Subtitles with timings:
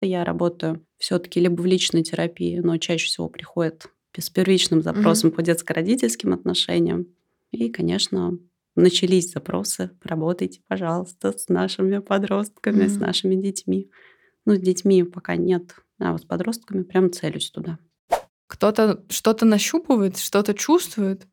[0.00, 5.34] Я работаю все-таки либо в личной терапии, но чаще всего приходят с первичным запросом mm-hmm.
[5.34, 7.06] по детско-родительским отношениям.
[7.50, 8.38] И, конечно,
[8.74, 12.88] начались запросы, работайте, пожалуйста, с нашими подростками, mm-hmm.
[12.88, 13.90] с нашими детьми.
[14.46, 17.78] Ну, с детьми пока нет, а вот с подростками прям целюсь туда.
[18.46, 21.26] Кто-то что-то нащупывает, что-то чувствует,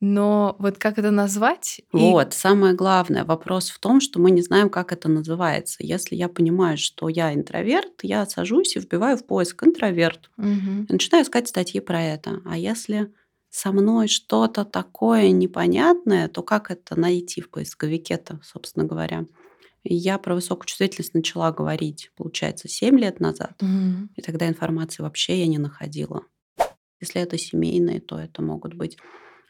[0.00, 1.80] но вот как это назвать?
[1.90, 2.36] Вот, и...
[2.36, 5.78] самое главное, вопрос в том, что мы не знаем, как это называется.
[5.80, 10.30] Если я понимаю, что я интроверт, я сажусь и вбиваю в поиск интроверт.
[10.36, 10.86] Угу.
[10.90, 12.42] начинаю искать статьи про это.
[12.44, 13.12] А если
[13.48, 19.24] со мной что-то такое непонятное, то как это найти в поисковике-то, собственно говоря?
[19.82, 23.54] Я про высокую чувствительность начала говорить, получается, 7 лет назад.
[23.62, 24.10] Угу.
[24.16, 26.24] И тогда информации вообще я не находила.
[27.00, 28.98] Если это семейные, то это могут быть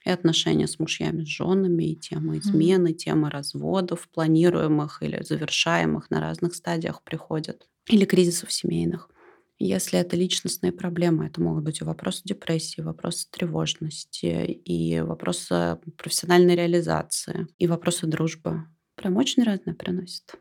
[0.07, 2.95] и отношения с мужьями, с женами, и тема измены, mm.
[2.95, 9.11] тема разводов, планируемых или завершаемых на разных стадиях приходят, или кризисов семейных.
[9.59, 16.55] Если это личностные проблемы, это могут быть и вопросы депрессии, вопросы тревожности, и вопросы профессиональной
[16.55, 18.65] реализации, и вопросы дружбы.
[18.95, 20.37] Прям очень разное приносит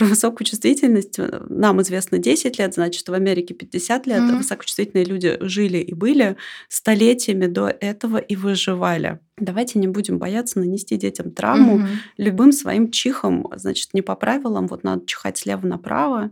[0.00, 1.18] про высокую чувствительность
[1.50, 4.20] нам известно 10 лет, значит, в Америке 50 лет.
[4.20, 4.36] Mm-hmm.
[4.38, 6.36] Высокочувствительные люди жили и были
[6.70, 9.20] столетиями до этого и выживали.
[9.36, 11.96] Давайте не будем бояться нанести детям травму mm-hmm.
[12.16, 16.30] любым своим чихом, значит, не по правилам, вот надо чихать слева направо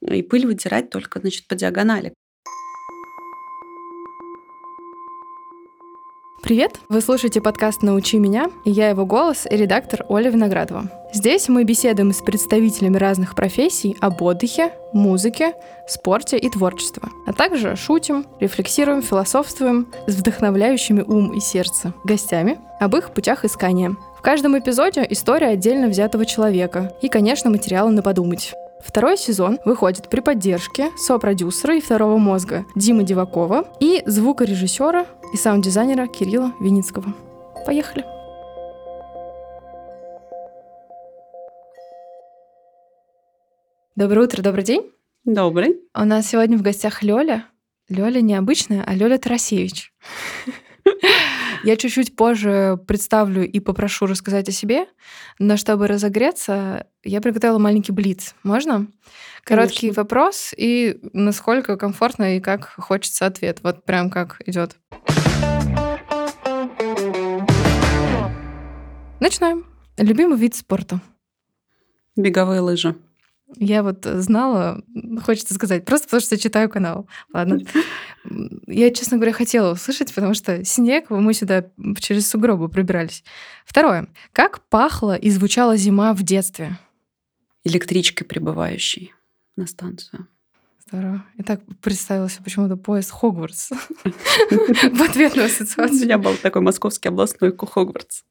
[0.00, 2.14] и пыль вытирать только, значит, по диагонали.
[6.50, 6.80] Привет!
[6.88, 10.90] Вы слушаете подкаст «Научи меня» и я его голос и редактор Оля Виноградова.
[11.12, 15.52] Здесь мы беседуем с представителями разных профессий об отдыхе, музыке,
[15.86, 17.04] спорте и творчестве.
[17.24, 23.94] А также шутим, рефлексируем, философствуем с вдохновляющими ум и сердце гостями об их путях искания.
[24.18, 28.54] В каждом эпизоде история отдельно взятого человека и, конечно, материалы на подумать.
[28.84, 36.06] Второй сезон выходит при поддержке сопродюсера и второго мозга Димы Дивакова и звукорежиссера и саунд-дизайнера
[36.06, 37.14] Кирилла Виницкого.
[37.66, 38.04] Поехали!
[43.96, 44.90] Доброе утро, добрый день.
[45.24, 45.78] Добрый.
[45.94, 47.44] У нас сегодня в гостях Лёля.
[47.90, 49.92] Лёля необычная, а Лёля Тарасевич.
[51.62, 54.86] Я чуть-чуть позже представлю и попрошу рассказать о себе,
[55.38, 58.34] но чтобы разогреться, я приготовила маленький блиц.
[58.42, 58.86] Можно?
[59.44, 60.02] Короткий Конечно.
[60.02, 63.58] вопрос и насколько комфортно и как хочется ответ.
[63.62, 64.76] Вот прям как идет.
[69.20, 69.66] Начинаем.
[69.98, 71.00] Любимый вид спорта?
[72.16, 72.96] Беговые лыжи.
[73.56, 74.82] Я вот знала,
[75.24, 77.08] хочется сказать, просто потому что читаю канал.
[77.32, 77.60] Ладно.
[78.66, 81.66] Я, честно говоря, хотела услышать, потому что снег, мы сюда
[81.98, 83.24] через сугробы пробирались.
[83.64, 84.08] Второе.
[84.32, 86.78] Как пахла и звучала зима в детстве?
[87.64, 89.12] Электричкой прибывающей
[89.56, 90.26] на станцию.
[90.86, 91.24] Здорово.
[91.36, 93.70] И так представился почему-то поезд Хогвартс
[94.50, 96.00] в ответ на ассоциацию.
[96.00, 98.24] У меня был такой московский областной Хогвартс.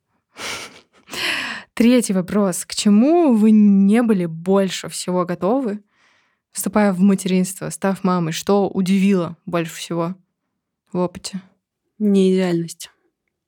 [1.80, 2.66] Третий вопрос.
[2.66, 5.82] К чему вы не были больше всего готовы,
[6.52, 8.34] вступая в материнство, став мамой?
[8.34, 10.14] Что удивило больше всего
[10.92, 11.42] в опыте?
[11.98, 12.92] Неидеальность.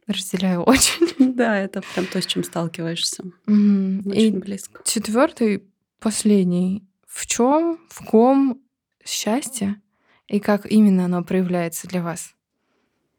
[0.07, 1.33] Разделяю очень.
[1.35, 3.21] Да, это прям то, с чем сталкиваешься.
[3.47, 4.81] Очень И близко.
[4.85, 5.65] Четвертый,
[5.99, 6.87] последний.
[7.05, 8.61] В чем, в ком
[9.03, 9.81] счастье
[10.27, 12.33] и как именно оно проявляется для вас?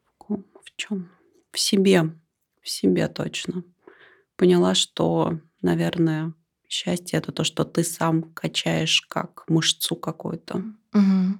[0.06, 1.10] В ком, в чем?
[1.50, 2.14] В себе.
[2.62, 3.62] В себе точно
[4.36, 6.34] поняла, что, наверное,
[6.68, 10.62] счастье это то, что ты сам качаешь как мышцу какую-то.
[10.94, 11.38] Угу.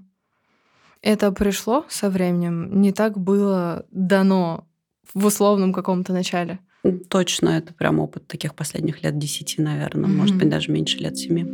[1.00, 2.80] Это пришло со временем?
[2.80, 4.66] Не так было дано
[5.14, 6.60] в условном каком-то начале?
[7.08, 10.18] Точно, это прям опыт таких последних лет десяти, наверное, угу.
[10.18, 11.44] может быть, даже меньше лет семи.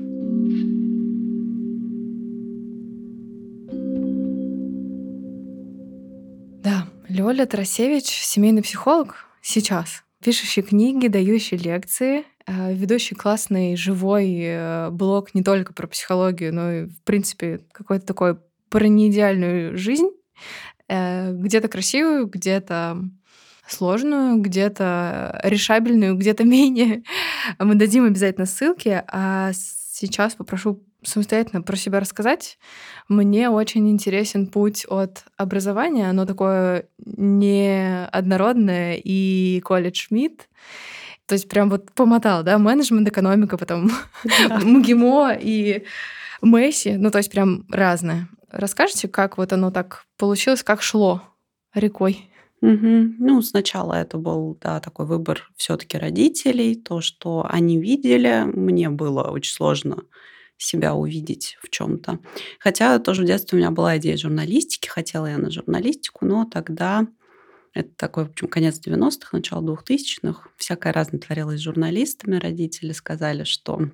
[6.62, 14.90] Да, Лёля Тарасевич, семейный психолог сейчас пишущий книги, дающий лекции, э, ведущий классный живой э,
[14.90, 20.10] блог не только про психологию, но и, в принципе, какой-то такой про неидеальную жизнь,
[20.88, 22.98] э, где-то красивую, где-то
[23.66, 27.03] сложную, где-то решабельную, где-то менее.
[27.59, 32.59] Мы дадим обязательно ссылки, а сейчас попрошу самостоятельно про себя рассказать.
[33.09, 36.10] Мне очень интересен путь от образования.
[36.10, 40.48] Оно такое неоднородное и колледж МИД.
[41.27, 43.91] То есть прям вот помотал, да, менеджмент, экономика, потом
[44.24, 45.84] МГИМО и
[46.42, 46.97] Месси.
[46.97, 48.28] Ну, то есть прям разное.
[48.50, 51.22] Расскажите, как вот оно так получилось, как шло
[51.74, 52.30] рекой?
[52.60, 53.15] Угу.
[53.18, 59.24] Ну, сначала это был, да, такой выбор все-таки родителей, то, что они видели, мне было
[59.24, 59.98] очень сложно
[60.59, 62.19] себя увидеть в чем-то.
[62.59, 67.07] Хотя тоже в детстве у меня была идея журналистики, хотела я на журналистику, но тогда
[67.75, 70.51] это такой, в общем, конец 90-х, начало 2000-х.
[70.57, 72.37] Всякое разное творилось с журналистами.
[72.37, 73.91] Родители сказали, что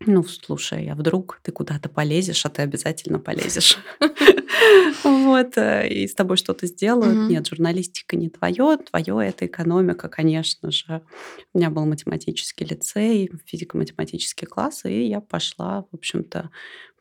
[0.00, 3.78] ну, слушай, а вдруг ты куда-то полезешь, а ты обязательно полезешь.
[5.04, 7.30] Вот, э, и с тобой что-то сделают.
[7.30, 11.02] Нет, журналистика не твое, твое это экономика, конечно же.
[11.52, 16.50] У меня был математический лицей, физико-математический класс, и я пошла, в общем-то,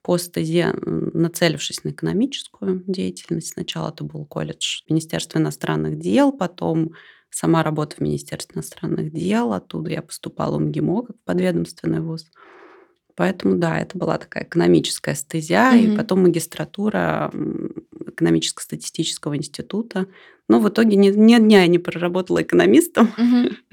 [0.01, 3.53] по стезе, нацелившись на экономическую деятельность.
[3.53, 6.91] Сначала это был колледж Министерства иностранных дел, потом
[7.29, 9.53] сама работа в Министерстве иностранных дел.
[9.53, 12.25] Оттуда я поступала в МГИМО, как подведомственный вуз.
[13.15, 15.93] Поэтому, да, это была такая экономическая стезя, mm-hmm.
[15.93, 17.31] и потом магистратура
[18.07, 20.07] экономическо-статистического института.
[20.47, 23.11] Но в итоге ни, ни дня я не проработала экономистом.
[23.17, 23.53] Mm-hmm.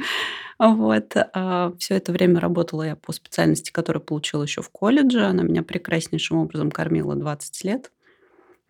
[0.59, 1.17] Вот.
[1.17, 5.25] А все это время работала я по специальности, которую получила еще в колледже.
[5.25, 7.91] Она меня прекраснейшим образом кормила 20 лет.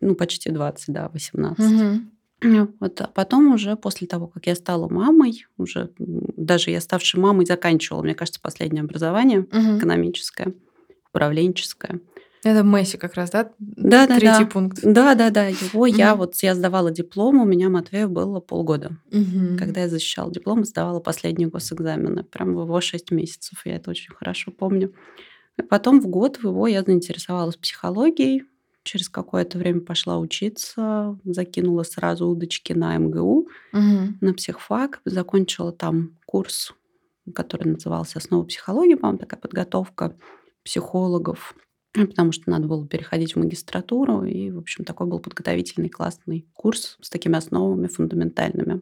[0.01, 1.59] Ну, почти 20, да, 18.
[1.59, 2.01] Угу.
[2.79, 3.01] Вот.
[3.01, 8.03] А потом уже после того, как я стала мамой, уже даже я ставшей мамой заканчивала,
[8.03, 9.77] мне кажется, последнее образование угу.
[9.77, 10.53] экономическое,
[11.09, 11.99] управленческое.
[12.43, 13.51] Это Месси как раз, да?
[13.57, 14.45] Да, да, Третий да.
[14.45, 14.79] пункт.
[14.83, 15.47] Да, да, да.
[15.47, 15.85] Его угу.
[15.85, 18.97] я вот я сдавала диплом, у меня Матвею было полгода.
[19.11, 19.57] Угу.
[19.57, 22.23] Когда я защищала диплом, сдавала последние госэкзамены.
[22.25, 24.93] Прям в его 6 месяцев, я это очень хорошо помню.
[25.57, 28.43] И потом в год в его я заинтересовалась психологией.
[28.83, 34.13] Через какое-то время пошла учиться, закинула сразу удочки на МГУ, угу.
[34.19, 36.73] на психфак, закончила там курс,
[37.33, 40.17] который назывался «Основа психологии», по-моему, такая подготовка
[40.63, 41.55] психологов
[41.95, 46.47] ну, потому что надо было переходить в магистратуру, и, в общем, такой был подготовительный классный
[46.53, 48.81] курс с такими основами фундаментальными.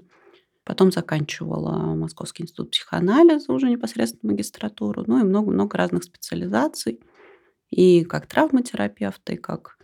[0.64, 7.02] Потом заканчивала Московский институт психоанализа, уже непосредственно магистратуру, ну и много-много разных специализаций.
[7.70, 9.78] И как травматерапевт, и как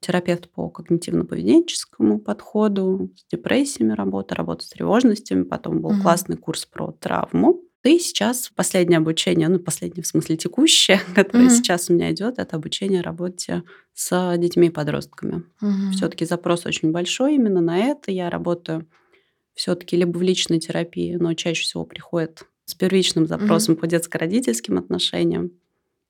[0.00, 5.42] терапевт по когнитивно-поведенческому подходу, с депрессиями работа, работа с тревожностями.
[5.42, 6.02] Потом был угу.
[6.02, 7.62] классный курс про травму.
[7.84, 11.56] И сейчас последнее обучение, ну, последнее в смысле текущее, которое mm-hmm.
[11.56, 13.62] сейчас у меня идет, это обучение работе
[13.94, 15.44] с детьми и подростками.
[15.62, 15.92] Mm-hmm.
[15.92, 18.10] Все-таки запрос очень большой именно на это.
[18.10, 18.86] Я работаю
[19.54, 23.78] все-таки либо в личной терапии, но чаще всего приходит с первичным запросом mm-hmm.
[23.78, 25.52] по детско-родительским отношениям.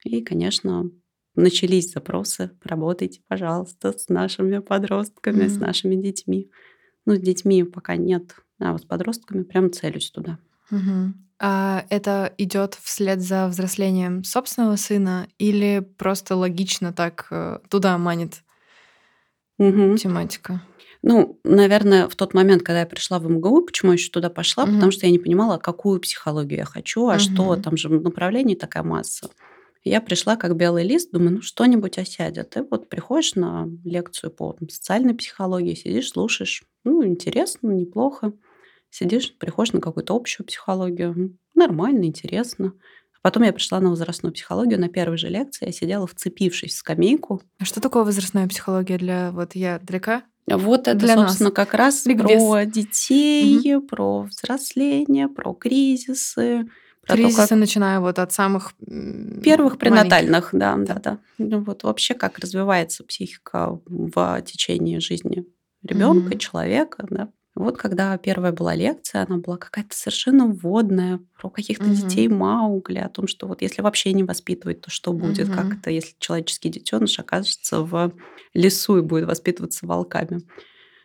[0.04, 0.90] И, конечно,
[1.38, 5.48] начались запросы, работайте, пожалуйста, с нашими подростками, mm-hmm.
[5.48, 6.50] с нашими детьми.
[7.06, 10.38] Ну, с детьми пока нет, а вот с подростками прям целюсь туда.
[10.70, 11.14] Угу.
[11.40, 18.42] А это идет вслед за взрослением собственного сына или просто логично так э, туда манит
[19.56, 19.96] угу.
[19.96, 20.62] тематика?
[21.00, 24.64] Ну, наверное, в тот момент, когда я пришла в МГУ, почему я еще туда пошла,
[24.64, 24.74] угу.
[24.74, 27.20] потому что я не понимала, какую психологию я хочу, а угу.
[27.20, 29.30] что там же направлений такая масса.
[29.84, 32.56] Я пришла как белый лист, думаю, ну что-нибудь осядет.
[32.56, 36.64] И вот приходишь на лекцию по социальной психологии, сидишь, слушаешь.
[36.84, 38.32] Ну, интересно, неплохо.
[38.90, 41.36] Сидишь, приходишь на какую-то общую психологию.
[41.54, 42.72] Нормально, интересно.
[43.14, 44.80] А потом я пришла на возрастную психологию.
[44.80, 47.42] На первой же лекции я сидела, вцепившись в скамейку.
[47.58, 50.22] А что такое возрастная психология для вот я далека?
[50.46, 51.56] Вот это, для собственно, нас.
[51.56, 52.42] как раз Ликбез.
[52.42, 53.86] про детей, угу.
[53.86, 56.68] про взросление, про кризисы.
[57.08, 57.58] Про Кризисы, как...
[57.58, 58.74] начиная вот от самых
[59.42, 61.18] первых пренатальных, да, да, да.
[61.38, 65.46] Ну, вот вообще как развивается психика в течение жизни
[65.82, 66.38] ребенка, угу.
[66.38, 67.30] человека, да.
[67.54, 71.94] Вот когда первая была лекция, она была какая-то совершенно вводная про каких-то угу.
[71.94, 75.56] детей Маугли, о том, что вот если вообще не воспитывать, то что будет, угу.
[75.56, 78.12] как это, если человеческий детеныш окажется в
[78.54, 80.42] лесу и будет воспитываться волками.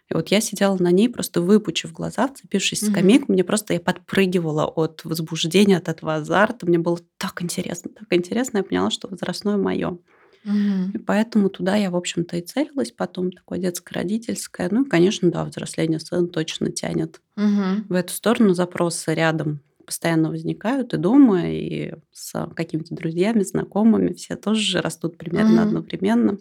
[0.10, 3.80] И вот я сидела на ней, просто выпучив глаза, вцепившись в скамейку, мне просто я
[3.80, 6.66] подпрыгивала от возбуждения, от этого азарта.
[6.66, 8.58] Мне было так интересно, так интересно.
[8.58, 9.98] Я поняла, что возрастное мое.
[10.46, 10.92] Угу.
[10.94, 14.68] И поэтому туда я, в общем-то, и целилась потом, такое детско-родительское.
[14.70, 17.86] Ну, и, конечно, да, взросление сына точно тянет угу.
[17.88, 18.54] в эту сторону.
[18.54, 24.14] Запросы рядом постоянно возникают и дома, и с какими-то друзьями, знакомыми.
[24.14, 25.70] Все тоже растут примерно угу.
[25.70, 26.38] одновременно.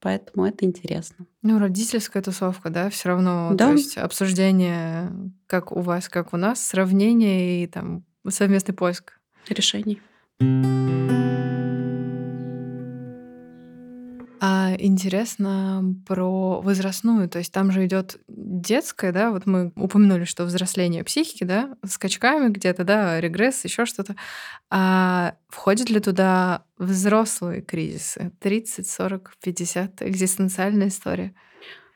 [0.00, 1.26] Поэтому это интересно.
[1.42, 3.50] Ну, родительская тусовка, да, все равно.
[3.52, 3.66] Да.
[3.66, 5.12] То есть обсуждение,
[5.46, 10.00] как у вас, как у нас, сравнение и там совместный поиск решений.
[14.42, 20.44] А интересно про возрастную, то есть там же идет детская, да, вот мы упомянули, что
[20.44, 24.16] взросление психики, да, скачками где-то, да, регресс, еще что-то.
[24.70, 28.32] А входят ли туда взрослые кризисы?
[28.40, 31.34] 30, 40, 50, экзистенциальная история?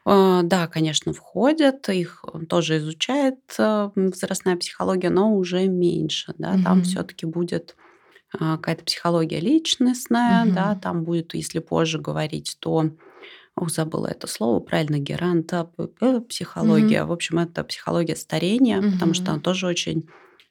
[0.05, 6.63] А, да, конечно, входят, их тоже изучает э, возрастная психология, но уже меньше, да, угу.
[6.63, 7.75] там все-таки будет
[8.39, 10.55] какая-то психология личностная, угу.
[10.55, 12.91] да, там будет, если позже говорить, то
[13.57, 15.71] Ох, забыла это слово, правильно, геранта,
[16.29, 17.03] психология.
[17.03, 17.11] Угу.
[17.11, 18.93] В общем, это психология старения, угу.
[18.93, 20.09] потому что она тоже очень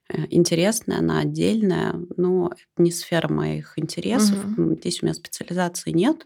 [0.08, 4.38] э, интересная, она отдельная, но это не сфера моих интересов.
[4.46, 4.75] Угу.
[4.75, 6.25] Здесь у меня специализации нет.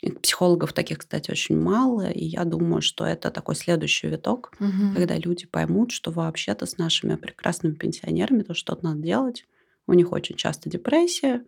[0.00, 4.94] И психологов таких, кстати, очень мало, и я думаю, что это такой следующий виток, угу.
[4.94, 9.44] когда люди поймут, что вообще-то с нашими прекрасными пенсионерами то что-то надо делать.
[9.86, 11.44] У них очень часто депрессия,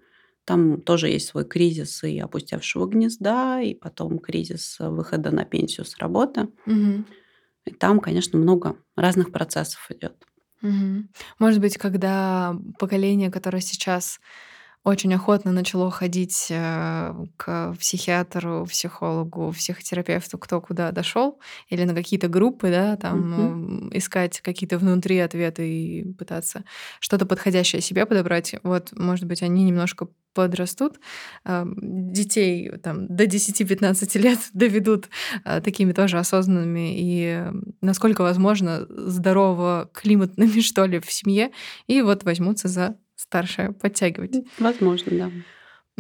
[0.49, 5.99] там тоже есть свой кризис и опустевшего гнезда, и потом кризис выхода на пенсию с
[5.99, 6.49] работы.
[6.65, 7.05] Угу.
[7.67, 10.15] И там, конечно, много разных процессов идет.
[10.63, 11.05] Угу.
[11.39, 14.21] Может быть, когда поколение, которое сейчас
[14.85, 22.29] очень охотно начало ходить э, к психиатру, психологу, психотерапевту, кто куда дошел, или на какие-то
[22.29, 23.97] группы, да, там угу.
[23.97, 26.65] искать какие-то внутри ответы и пытаться
[27.01, 28.55] что-то подходящее себе подобрать.
[28.63, 30.09] Вот, может быть, они немножко
[30.39, 31.01] подрастут,
[31.45, 35.09] э, детей там, до 10-15 лет доведут
[35.45, 37.43] э, такими тоже осознанными и,
[37.81, 41.51] насколько возможно, здорово климатными, что ли, в семье,
[41.89, 44.37] и вот возьмутся за старшая подтягивать.
[44.59, 45.31] Возможно, да.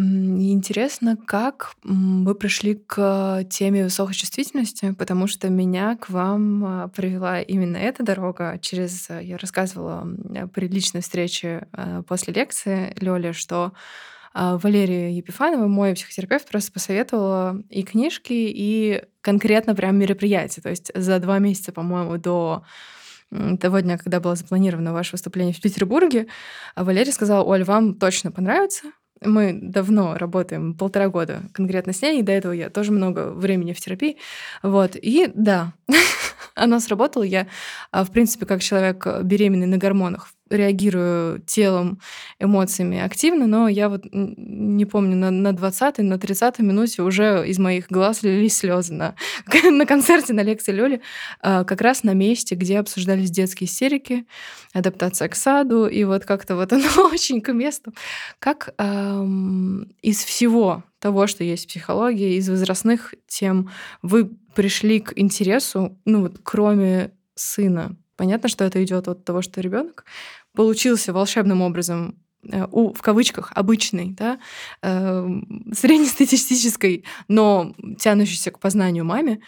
[0.00, 7.40] Интересно, как вы пришли к теме высокой чувствительности, потому что меня к вам а, привела
[7.40, 8.60] именно эта дорога.
[8.62, 10.06] Через а, я рассказывала
[10.54, 13.72] при личной встрече а, после лекции Лёле, что
[14.34, 20.60] Валерия Епифанова, мой психотерапевт, просто посоветовала и книжки, и конкретно прям мероприятия.
[20.60, 22.62] То есть за два месяца, по-моему, до
[23.60, 26.26] того дня, когда было запланировано ваше выступление в Петербурге,
[26.74, 28.88] а Валерий сказал, Оль, вам точно понравится,
[29.20, 33.72] мы давно работаем, полтора года конкретно с ней, и до этого я тоже много времени
[33.72, 34.16] в терапии.
[34.62, 34.96] Вот.
[34.96, 35.72] И да,
[36.54, 37.22] оно сработало.
[37.22, 37.48] Я,
[37.90, 42.00] а, в принципе, как человек беременный на гормонах, реагирую телом,
[42.38, 47.58] эмоциями активно, но я вот не помню, на, на 20-й, на 30-й минуте уже из
[47.58, 49.14] моих глаз лились слезы на,
[49.70, 51.00] на концерте, на лекции Лёли,
[51.40, 54.26] а, как раз на месте, где обсуждались детские истерики,
[54.72, 57.92] адаптация к саду, и вот как-то вот оно очень к месту.
[58.38, 63.70] Как эм, из всего того, что есть в психологии, из возрастных тем,
[64.02, 69.60] вы пришли к интересу, ну вот кроме сына, Понятно, что это идет от того, что
[69.60, 70.04] ребенок
[70.58, 74.40] получился волшебным образом э, у, в кавычках, обычной, да,
[74.82, 75.28] э,
[75.72, 79.38] среднестатистической, но тянущейся к познанию маме,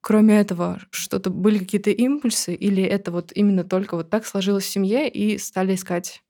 [0.00, 4.70] кроме этого, что-то были какие-то импульсы, или это вот именно только вот так сложилось в
[4.70, 6.22] семье и стали искать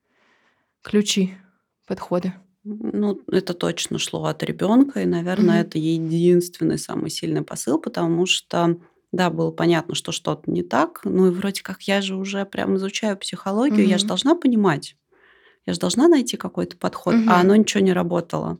[0.82, 1.34] ключи,
[1.86, 2.34] подходы?
[2.64, 5.66] Ну, это точно шло от ребенка, и, наверное, mm-hmm.
[5.68, 8.76] это единственный самый сильный посыл, потому что
[9.12, 11.00] да, было понятно, что что-то не так.
[11.04, 13.90] Ну и вроде как я же уже прям изучаю психологию, угу.
[13.90, 14.96] я же должна понимать.
[15.64, 17.24] Я же должна найти какой-то подход, угу.
[17.28, 18.58] а оно ничего не работало.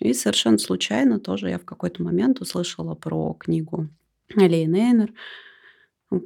[0.00, 3.88] И совершенно случайно тоже я в какой-то момент услышала про книгу
[4.36, 5.12] Алии Нейнер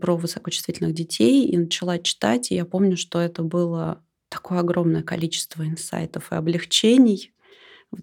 [0.01, 2.51] про высокочувствительных детей и начала читать.
[2.51, 7.33] И я помню, что это было такое огромное количество инсайтов и облегчений.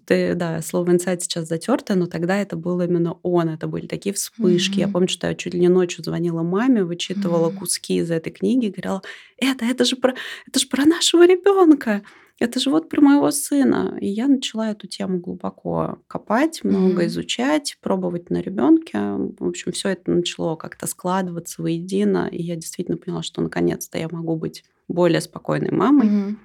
[0.04, 4.14] Ты, да, слово инсайт сейчас затерто, но тогда это был именно он, это были такие
[4.14, 4.76] вспышки.
[4.76, 4.80] Mm-hmm.
[4.80, 7.56] Я помню, что я чуть ли не ночью звонила маме, вычитывала mm-hmm.
[7.56, 9.02] куски из этой книги, говорила,
[9.36, 10.14] это, это же про,
[10.46, 12.02] это же про нашего ребенка,
[12.38, 13.98] это же вот про моего сына.
[14.00, 17.06] И я начала эту тему глубоко копать, много mm-hmm.
[17.06, 18.98] изучать, пробовать на ребенке.
[18.98, 24.08] В общем, все это начало как-то складываться воедино, и я действительно поняла, что наконец-то я
[24.08, 26.06] могу быть более спокойной мамой.
[26.06, 26.36] Mm-hmm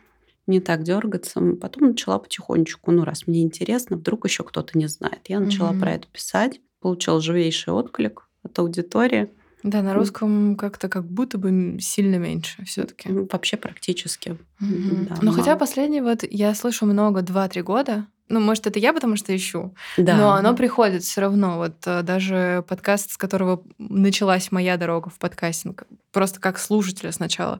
[0.47, 1.41] не так дергаться.
[1.59, 5.21] Потом начала потихонечку, ну, раз мне интересно, вдруг еще кто-то не знает.
[5.27, 5.79] Я начала угу.
[5.79, 9.29] про это писать, получил живейший отклик от аудитории.
[9.63, 13.09] Да, на русском как-то как будто бы сильно меньше все-таки.
[13.11, 14.37] Вообще практически.
[14.61, 15.07] Угу.
[15.09, 15.37] Да, Но мало.
[15.37, 18.05] хотя последний вот я слышу много 2-3 года.
[18.27, 19.75] Ну, может, это я, потому что ищу.
[19.97, 20.17] Да.
[20.17, 21.57] Но оно приходит все равно.
[21.57, 27.59] Вот э, даже подкаст, с которого началась моя дорога в подкастинг, просто как слушателя сначала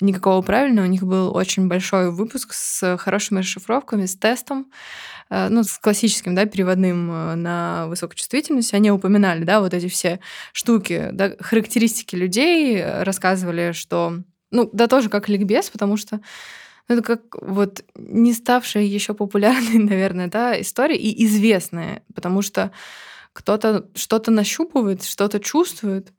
[0.00, 0.86] никакого правильного.
[0.86, 4.70] У них был очень большой выпуск с хорошими расшифровками, с тестом,
[5.28, 8.74] э, ну, с классическим, да, переводным э, на высокочувствительность.
[8.74, 10.20] Они упоминали, да, вот эти все
[10.52, 14.20] штуки, да, характеристики людей, рассказывали, что,
[14.52, 16.20] ну, да, тоже как ликбез, потому что
[16.88, 22.72] ну, это как вот не ставшая еще популярной, наверное, да, история и известная, потому что
[23.32, 26.12] кто-то что-то нащупывает, что-то чувствует,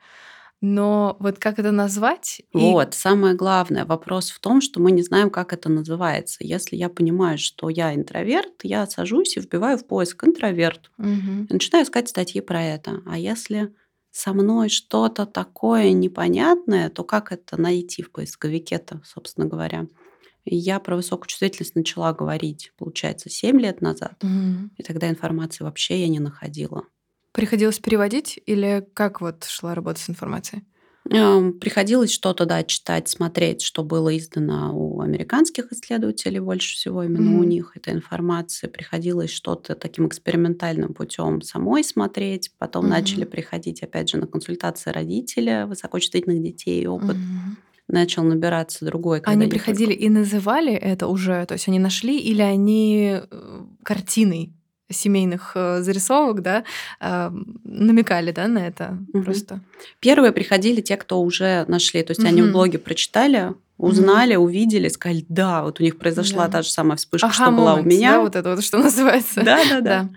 [0.60, 2.42] но вот как это назвать?
[2.52, 2.98] Вот, и...
[2.98, 6.38] самое главное, вопрос в том, что мы не знаем, как это называется.
[6.42, 10.92] Если я понимаю, что я интроверт, я сажусь и вбиваю в поиск интроверт.
[10.98, 11.48] Угу.
[11.50, 13.02] Начинаю искать статьи про это.
[13.06, 13.72] А если
[14.10, 19.86] со мной что-то такое непонятное, то как это найти в поисковике-то, собственно говоря?
[20.50, 24.24] Я про высокую чувствительность начала говорить, получается, 7 лет назад.
[24.24, 24.70] Мгм.
[24.78, 26.84] И тогда информации вообще я не находила.
[27.34, 30.64] Приходилось переводить или как вот шла работа с информацией?
[31.10, 37.32] Эм, Приходилось что-то, да, читать, смотреть, что было издано у американских исследователей больше всего именно
[37.32, 37.50] у Мгм.
[37.50, 38.70] них эта информация.
[38.70, 42.52] Приходилось что-то таким экспериментальным путем самой смотреть.
[42.58, 43.32] Потом начали Мгм.
[43.32, 46.86] приходить, опять же, на консультации родителя высокочувствительных детей.
[46.88, 47.58] Опыт Мгм.
[47.88, 49.22] Начал набираться другой.
[49.26, 53.62] Они не только- приходили и называли это уже, то есть они нашли или они э,
[53.84, 54.54] картиной
[54.90, 56.64] семейных э, зарисовок, да,
[57.02, 57.30] э,
[57.64, 59.24] намекали, да, на это Мгм.
[59.26, 59.62] просто.
[60.00, 62.04] Первые приходили те, кто уже нашли.
[62.04, 66.52] То есть они в блоге прочитали, узнали, увидели, сказали, да, вот у них произошла Да.
[66.54, 68.12] та же самая вспышка, Ага, что была у момент, меня.
[68.14, 69.44] да, вот это вот, что называется.
[69.44, 70.10] Да, да, да.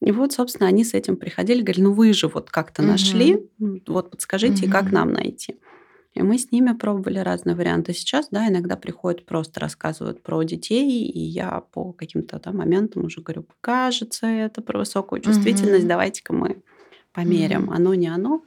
[0.00, 3.46] И вот, собственно, они с этим приходили, говорили, ну вы же вот как-то нашли,
[3.86, 4.92] вот подскажите, как Мгм.
[4.94, 5.54] нам найти.
[6.14, 7.92] И мы с ними пробовали разные варианты.
[7.92, 13.20] Сейчас, да, иногда приходят, просто рассказывают про детей, и я по каким-то да, моментам уже
[13.20, 15.88] говорю, кажется, это про высокую чувствительность, Мгм.
[15.88, 16.62] давайте-ка мы
[17.12, 17.62] померим.
[17.62, 17.70] Мгм.
[17.72, 18.42] Оно не оно,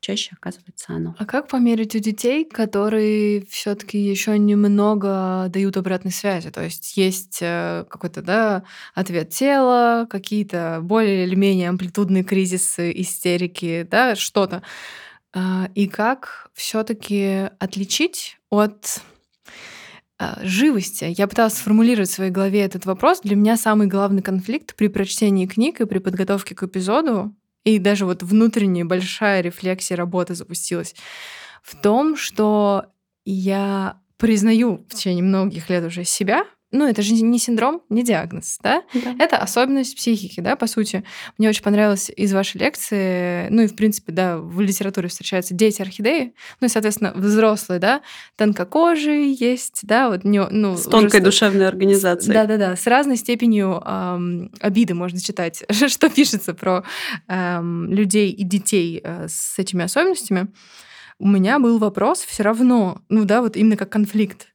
[0.00, 1.14] чаще оказывается оно.
[1.18, 6.50] А как померить у детей, которые все-таки еще немного дают обратной связи?
[6.50, 8.62] То есть есть э, какой-то да,
[8.94, 14.62] ответ тела, какие-то более или менее амплитудные кризисы, истерики, да, что-то.
[15.32, 19.00] А, И как все-таки отличить от
[20.18, 21.14] а, живости.
[21.16, 23.20] Я пыталась сформулировать в своей голове этот вопрос.
[23.22, 27.34] Для меня самый главный конфликт при прочтении книг и при подготовке к эпизоду,
[27.64, 30.94] и даже вот внутренняя большая рефлексия работы запустилась,
[31.62, 32.86] в том, что
[33.24, 38.58] я признаю в течение многих лет уже себя, ну, это же не синдром, не диагноз,
[38.62, 38.82] да?
[38.94, 39.16] Да.
[39.18, 41.04] Это особенность психики, да, по сути.
[41.36, 46.32] Мне очень понравилось из вашей лекции, ну и, в принципе, да, в литературе встречаются дети-орхидеи,
[46.60, 48.02] ну и, соответственно, взрослые, да,
[48.36, 50.76] тонкокожие есть, да, вот, не, ну...
[50.76, 52.34] С тонкой уже душевной организацией.
[52.34, 56.84] Да-да-да, с разной степенью ам, обиды можно читать, что пишется про
[57.26, 60.48] ам, людей и детей э, с этими особенностями.
[61.18, 64.49] У меня был вопрос все равно, ну да, вот именно как конфликт.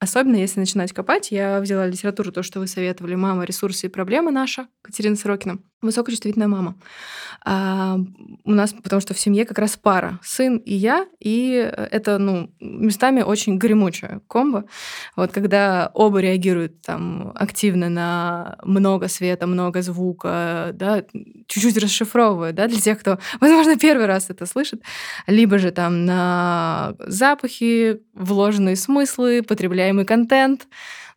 [0.00, 4.30] Особенно если начинать копать, я взяла литературу, то, что вы советовали, «Мама, ресурсы и проблемы»
[4.30, 6.76] наша, Катерина Сорокина, высокочувствительная мама.
[7.44, 7.98] А,
[8.44, 11.52] у нас, потому что в семье как раз пара, сын и я, и
[11.90, 14.64] это, ну, местами очень гремучая комбо.
[15.14, 21.04] Вот когда оба реагируют там активно на много света, много звука, да,
[21.46, 24.82] чуть-чуть расшифровывают, да, для тех, кто, возможно, первый раз это слышит,
[25.26, 29.42] либо же там на запахи, вложенные смыслы,
[29.88, 30.68] потребляемый контент.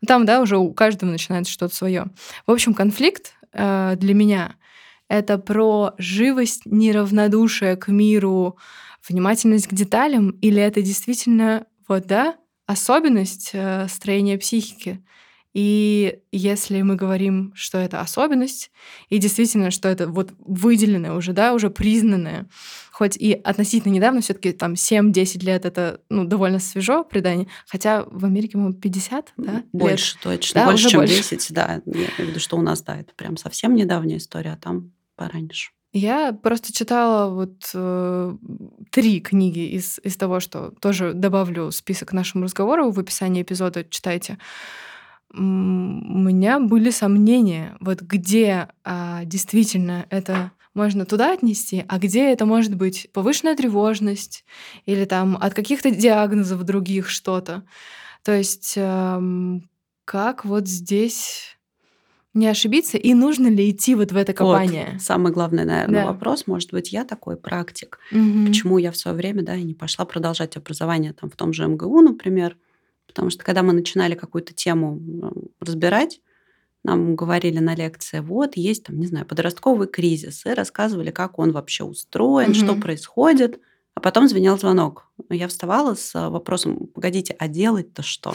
[0.06, 2.08] Там, да, уже у каждого начинается что-то свое.
[2.48, 4.56] В общем, конфликт э, для меня
[5.10, 8.58] это про живость, неравнодушие к миру,
[9.08, 15.04] внимательность к деталям, или это действительно вот да особенность э, строения психики.
[15.54, 18.72] И если мы говорим, что это особенность,
[19.10, 22.48] и действительно, что это вот выделенное уже, да, уже признанное,
[22.92, 28.06] хоть и относительно недавно, все таки там 7-10 лет это ну, довольно свежо предание, хотя
[28.06, 29.54] в Америке, мы 50, да?
[29.56, 29.66] лет.
[29.74, 30.62] Больше, точно.
[30.62, 31.16] Да, больше, чем больше.
[31.16, 31.82] 10, да.
[31.86, 34.94] Я имею в виду, что у нас, да, это прям совсем недавняя история, а там
[35.16, 35.72] пораньше.
[35.94, 38.38] Я просто читала вот э,
[38.92, 43.84] три книги из, из того, что тоже добавлю список к нашему разговору в описании эпизода,
[43.84, 44.38] читайте.
[45.34, 52.46] У меня были сомнения, вот где а, действительно это можно туда отнести, а где это
[52.46, 54.46] может быть повышенная тревожность
[54.86, 57.64] или там от каких-то диагнозов других что-то.
[58.24, 59.70] То есть эм,
[60.06, 61.58] как вот здесь
[62.34, 64.98] не ошибиться и нужно ли идти вот в это Вот, копание?
[65.00, 66.06] самый главный, наверное, Да.
[66.06, 66.48] вопрос.
[66.48, 68.00] Может быть, я такой практик.
[68.12, 68.46] Мгм.
[68.46, 71.66] Почему я в свое время, да, и не пошла продолжать образование там в том же
[71.68, 72.56] МГУ, например.
[73.12, 75.02] Потому что когда мы начинали какую-то тему
[75.60, 76.22] разбирать,
[76.84, 81.52] нам говорили на лекции, вот есть там, не знаю, подростковый кризис, и рассказывали, как он
[81.52, 82.82] вообще устроен, что Мгм.
[82.82, 83.60] происходит.
[83.94, 85.08] А потом звенел звонок.
[85.30, 88.34] Я вставала с а, вопросом, погодите, а делать-то что?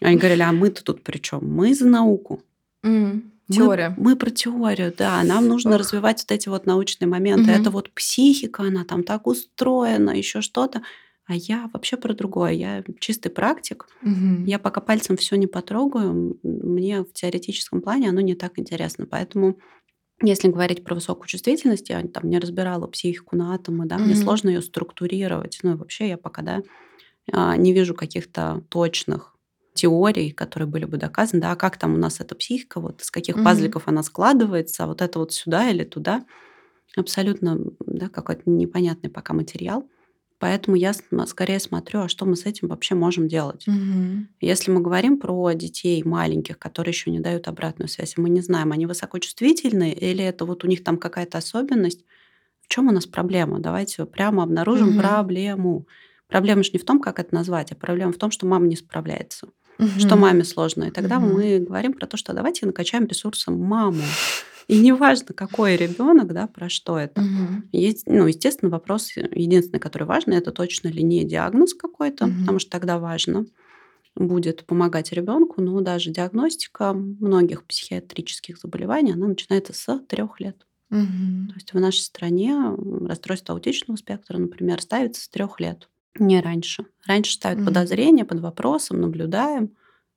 [0.00, 1.40] Они говорили, а мы-то тут при чем?
[1.46, 2.42] Мы за науку.
[2.82, 3.94] М, Мы- Теория.
[3.98, 5.22] Мы, про теорию, да.
[5.22, 5.78] Нам нужно Ох.
[5.78, 7.50] развивать вот эти вот научные моменты.
[7.50, 10.82] Это вот психика, она там так устроена, еще что-то.
[11.28, 12.52] А я вообще про другое.
[12.52, 13.86] Я чистый практик.
[14.00, 14.46] Мгм.
[14.46, 19.04] Я пока пальцем все не потрогаю, мне в теоретическом плане оно не так интересно.
[19.04, 19.58] Поэтому
[20.22, 24.16] если говорить про высокую чувствительность, я там не разбирала психику на атомы, да, мне Мгм.
[24.16, 25.60] сложно ее структурировать.
[25.62, 26.62] Ну и вообще я пока, да,
[27.32, 29.36] а, не вижу каких-то точных
[29.74, 33.10] теорий, которые были бы доказаны, да, а как там у нас эта психика, вот из
[33.10, 33.44] каких Мгм.
[33.44, 36.24] пазликов она складывается, а вот это вот сюда или туда.
[36.96, 39.88] Абсолютно, да, какой-то непонятный пока материал.
[40.38, 40.92] Поэтому я
[41.26, 43.66] скорее смотрю, а что мы с этим вообще можем делать.
[43.66, 44.26] Угу.
[44.40, 48.70] Если мы говорим про детей маленьких, которые еще не дают обратную связь, мы не знаем,
[48.70, 52.04] они высокочувствительны или это вот у них там какая-то особенность,
[52.60, 53.58] в чем у нас проблема?
[53.58, 55.00] Давайте прямо обнаружим угу.
[55.00, 55.86] проблему.
[56.28, 58.76] Проблема же не в том, как это назвать, а проблема в том, что мама не
[58.76, 59.48] справляется,
[59.78, 59.88] угу.
[59.98, 60.84] что маме сложно.
[60.84, 61.26] И тогда угу.
[61.26, 64.02] мы говорим про то, что давайте накачаем ресурсом маму.
[64.66, 67.22] И неважно, какой ребенок, да, про что это.
[67.22, 67.62] Угу.
[67.72, 72.34] Есть, ну, естественно, вопрос единственный, который важный, это точно ли не диагноз какой-то, угу.
[72.40, 73.46] потому что тогда важно
[74.14, 80.66] будет помогать ребенку, но даже диагностика многих психиатрических заболеваний, она начинается с трех лет.
[80.90, 81.48] Угу.
[81.48, 82.56] То есть в нашей стране
[83.06, 86.86] расстройство аутичного спектра, например, ставится с трех лет, не раньше.
[87.06, 87.66] Раньше ставят угу.
[87.66, 89.76] подозрение под вопросом, наблюдаем,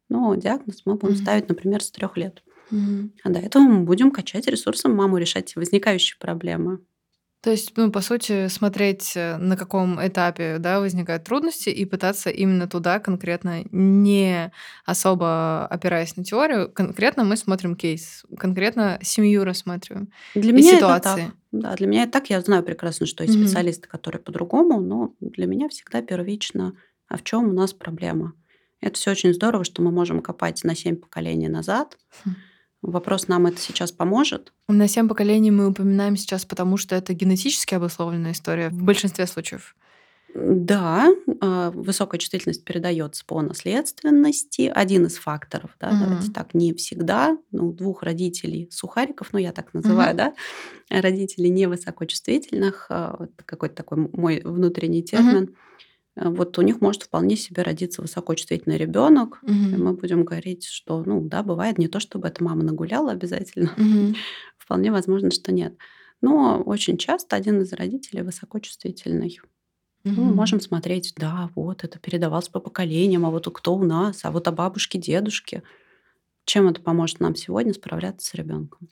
[0.09, 1.21] но диагноз мы будем угу.
[1.21, 2.43] ставить, например, с трех лет.
[2.71, 3.11] Угу.
[3.23, 6.79] А до этого мы будем качать ресурсом маму, решать возникающие проблемы.
[7.41, 12.29] То есть, ну, по сути, смотреть, э, на каком этапе да, возникают трудности, и пытаться
[12.29, 14.51] именно туда конкретно, не
[14.85, 20.09] особо опираясь на теорию, конкретно мы смотрим кейс, конкретно семью рассматриваем.
[20.35, 21.11] Для меня ситуации.
[21.11, 21.35] это так.
[21.51, 22.29] Да, для меня это так.
[22.29, 23.45] Я знаю прекрасно, что есть mm-hmm.
[23.45, 26.73] специалисты, которые по-другому, но для меня всегда первично,
[27.07, 28.33] а в чем у нас проблема.
[28.81, 31.97] Это все очень здорово, что мы можем копать на семь поколений назад.
[32.25, 32.50] Mm-hmm
[32.81, 34.53] Вопрос, нам это сейчас поможет?
[34.67, 39.75] На семь поколений мы упоминаем сейчас, потому что это генетически обусловленная история в большинстве случаев.
[40.33, 41.09] Да,
[41.41, 44.71] а, высокая чувствительность передается по наследственности.
[44.73, 45.97] Один из факторов, да, угу.
[45.99, 47.37] давайте так, не всегда.
[47.51, 50.17] Ну, у двух родителей сухариков, ну, я так называю, угу.
[50.17, 50.33] да,
[50.89, 55.43] родителей невысокочувствительных, а, какой-то такой мой внутренний термин.
[55.43, 55.55] Угу
[56.15, 59.39] вот у них может вполне себе родиться высокочувствительный ребенок.
[59.43, 59.51] Угу.
[59.51, 63.71] И мы будем говорить, что, ну да, бывает не то, чтобы эта мама нагуляла обязательно.
[63.77, 64.15] Угу.
[64.57, 65.77] Вполне возможно, что нет.
[66.21, 69.39] Но очень часто один из родителей высокочувствительный.
[70.03, 70.21] Угу.
[70.21, 74.31] Мы можем смотреть, да, вот это передавалось по поколениям, а вот кто у нас, а
[74.31, 75.63] вот о бабушке, дедушке.
[76.45, 78.89] Чем это поможет нам сегодня справляться с ребенком?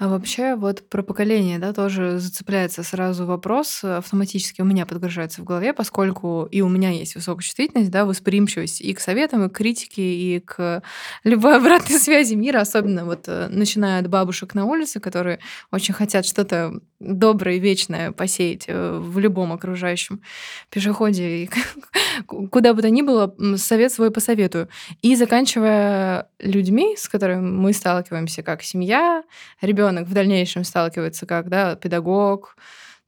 [0.00, 5.42] А вообще вот про поколение, да, тоже зацепляется сразу вопрос, э, автоматически у меня подгружается
[5.42, 9.50] в голове, поскольку и у меня есть высокая чувствительность, да, восприимчивость и к советам, и
[9.50, 10.82] к критике, и к
[11.24, 15.38] любой обратной связи мира, особенно вот э, начиная от бабушек на улице, которые
[15.70, 20.22] очень хотят что-то доброе и вечное посеять э, в любом окружающем
[20.70, 21.50] пешеходе, и
[22.26, 24.68] куда бы то ни было, совет свой посоветую.
[25.02, 29.24] И заканчивая людьми, с которыми мы сталкиваемся, как семья,
[29.60, 32.56] ребенок, ребенок в дальнейшем сталкивается как да, педагог,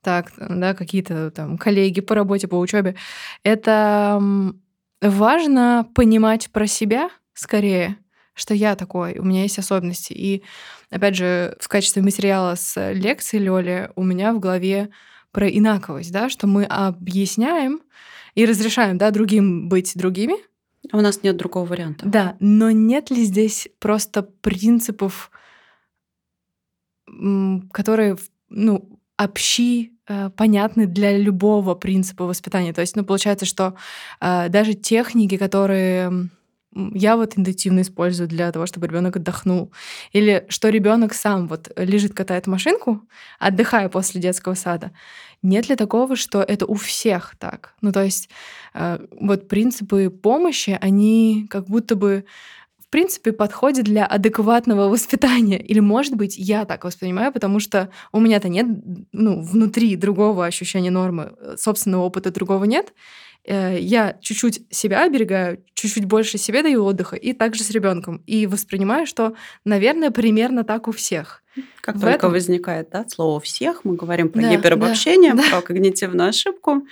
[0.02, 2.96] так, да, какие-то там коллеги по работе, по учебе.
[3.44, 4.20] Это
[5.00, 7.96] важно понимать про себя скорее,
[8.34, 10.12] что я такой, у меня есть особенности.
[10.12, 10.42] И,
[10.90, 14.90] опять же, в качестве материала с лекции Лёли у меня в голове
[15.30, 17.80] про инаковость, да, что мы объясняем
[18.34, 20.34] и разрешаем, да, другим быть другими.
[20.92, 22.06] У нас нет другого варианта.
[22.06, 25.30] Да, но нет ли здесь просто принципов
[27.72, 28.16] которые,
[28.48, 32.72] ну, общи, э, понятны для любого принципа воспитания.
[32.72, 33.74] То есть, ну, получается, что
[34.20, 36.30] э, даже техники, которые
[36.74, 39.72] я вот интуитивно использую для того, чтобы ребенок отдохнул.
[40.12, 43.02] Или что ребенок сам вот лежит, катает машинку,
[43.38, 44.92] отдыхая после детского сада.
[45.42, 47.74] Нет ли такого, что это у всех так?
[47.80, 48.30] Ну, то есть
[48.74, 52.24] э, вот принципы помощи, они как будто бы
[52.92, 55.58] принципе, подходит для адекватного воспитания.
[55.58, 58.66] Или, может быть, я так воспринимаю, потому что у меня-то нет,
[59.12, 62.92] ну, внутри другого ощущения нормы, э, собственного опыта другого нет.
[63.44, 68.22] Э, я чуть-чуть себя оберегаю, чуть-чуть больше себе даю отдыха, и также с ребенком.
[68.26, 71.42] И воспринимаю, что, наверное, примерно так у всех.
[71.80, 72.32] Как В только этом...
[72.32, 75.62] возникает да, слово всех, мы говорим про да, гиперобобщение, да, про да.
[75.62, 76.82] когнитивную ошибку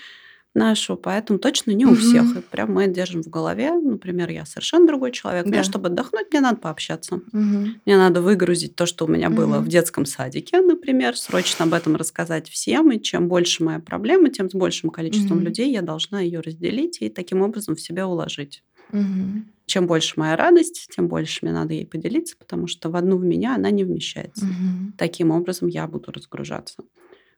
[0.54, 2.36] нашу, поэтому точно не у всех.
[2.36, 5.44] И прям мы держим в голове, например, я совершенно другой человек.
[5.44, 5.50] Да.
[5.50, 7.16] Мне, чтобы отдохнуть, мне надо пообщаться.
[7.16, 7.24] Угу.
[7.32, 9.64] Мне надо выгрузить то, что у меня было угу.
[9.64, 12.90] в детском садике, например, срочно об этом рассказать всем.
[12.90, 15.46] И чем больше моя проблема, тем с большим количеством угу.
[15.46, 18.64] людей я должна ее разделить и таким образом в себя уложить.
[18.92, 19.44] Угу.
[19.66, 23.24] Чем больше моя радость, тем больше мне надо ей поделиться, потому что в одну в
[23.24, 24.44] меня она не вмещается.
[24.46, 24.94] Угу.
[24.98, 26.82] Таким образом я буду разгружаться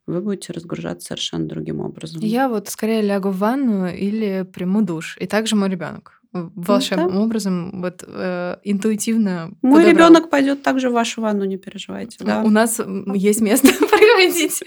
[0.07, 2.21] вы будете разгружаться совершенно другим образом.
[2.23, 5.17] Я вот скорее лягу в ванну или приму душ.
[5.21, 7.21] И также мой ребенок волшебным да.
[7.21, 9.53] образом, вот э, интуитивно.
[9.61, 12.17] Мой ребенок пойдет также в вашу ванну, не переживайте.
[12.25, 12.43] Да?
[12.43, 12.81] У нас
[13.15, 14.65] есть место приходить.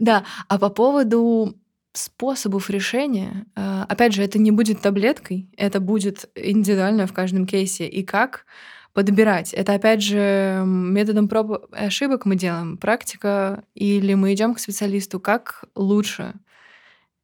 [0.00, 0.24] Да.
[0.48, 1.54] А по поводу
[1.92, 7.86] способов решения, э, опять же, это не будет таблеткой, это будет индивидуально в каждом кейсе.
[7.86, 8.46] И как
[8.92, 9.52] подбирать?
[9.52, 15.20] Это опять же методом проб и ошибок мы делаем, практика, или мы идем к специалисту,
[15.20, 16.34] как лучше?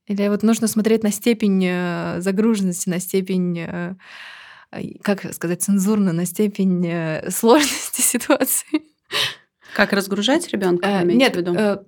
[0.08, 3.94] Или вот нужно смотреть на степень э, загруженности, на степень, э,
[5.02, 8.82] как сказать, цензурно, на степень э, сложности ситуации.
[9.76, 11.02] Как разгружать ребенка?
[11.04, 11.36] Нет,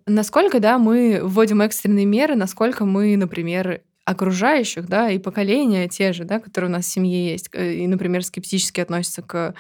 [0.07, 6.25] насколько, да, мы вводим экстренные меры, насколько мы, например, окружающих, да, и поколения те же,
[6.25, 9.55] да, которые у нас в семье есть, и, например, скептически относятся к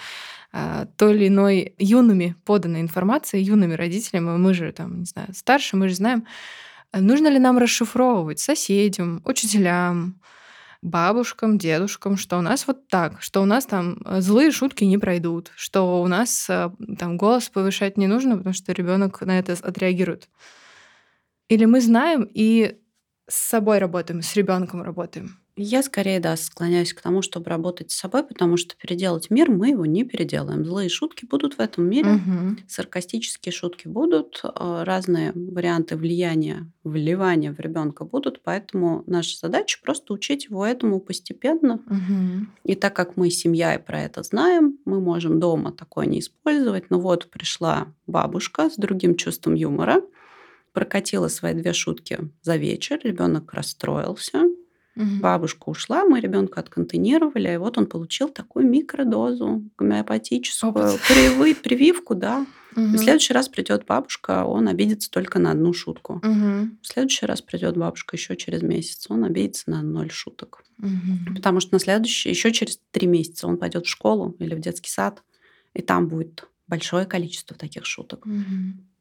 [0.97, 5.89] той или иной юными поданной информации, юными родителями, мы же там, не знаю, старше, мы
[5.89, 6.25] же знаем,
[6.93, 10.21] Нужно ли нам расшифровывать соседям, учителям,
[10.83, 14.99] бабушкам, дедушкам, что у нас вот так, что у нас там э, злые шутки не
[14.99, 19.53] пройдут, что у нас э, там голос повышать не нужно, потому что ребенок на это
[19.53, 20.29] отреагирует.
[21.49, 22.79] Или мы знаем и
[23.31, 25.38] с собой работаем, с ребенком работаем.
[25.62, 29.71] Я скорее, да, склоняюсь к тому, чтобы работать с собой, потому что переделать мир мы
[29.71, 30.64] его не переделаем.
[30.64, 32.57] Злые шутки будут в этом мире, угу.
[32.66, 40.14] саркастические шутки будут, а, разные варианты влияния, вливания в ребенка будут, поэтому наша задача просто
[40.14, 41.75] учить его этому постепенно.
[41.75, 42.47] Угу.
[42.64, 46.90] И так как мы семья и про это знаем, мы можем дома такое не использовать.
[46.90, 50.01] Но вот пришла бабушка с другим чувством юмора,
[50.73, 54.45] прокатила свои две шутки за вечер, ребенок расстроился,
[54.97, 55.21] Угу.
[55.21, 62.45] Бабушка ушла, мы ребенка отконтейнировали, и вот он получил такую микродозу гомеопатическую, привы, прививку, да.
[62.73, 62.83] Угу.
[62.83, 66.15] В следующий раз придет бабушка, он обидится только на одну шутку.
[66.15, 66.79] Угу.
[66.83, 70.65] В следующий раз придет бабушка еще через месяц, он обидится на ноль шуток.
[70.79, 71.37] Угу.
[71.37, 74.91] Потому что на следующий, еще через три месяца он пойдет в школу или в детский
[74.91, 75.23] сад,
[75.73, 78.27] и там будет большое количество таких шуток.
[78.27, 78.35] Угу.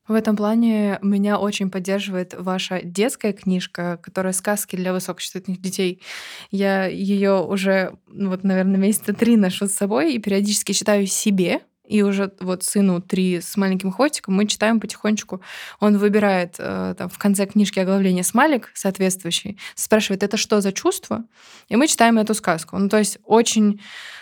[0.09, 6.01] В этом плане меня очень поддерживает ваша детская книжка, которая «Сказки для высокочувствительных детей».
[6.49, 11.61] Я ее уже, ну вот, наверное, месяца три ношу с собой и периодически читаю себе,
[11.85, 15.41] и уже вот сыну три с маленьким хвостиком мы читаем потихонечку.
[15.79, 21.23] Он выбирает э, там, в конце книжки оглавление смайлик соответствующий, спрашивает, это что за чувство?
[21.67, 22.79] И мы читаем эту сказку.
[22.79, 23.79] Ну, то есть очень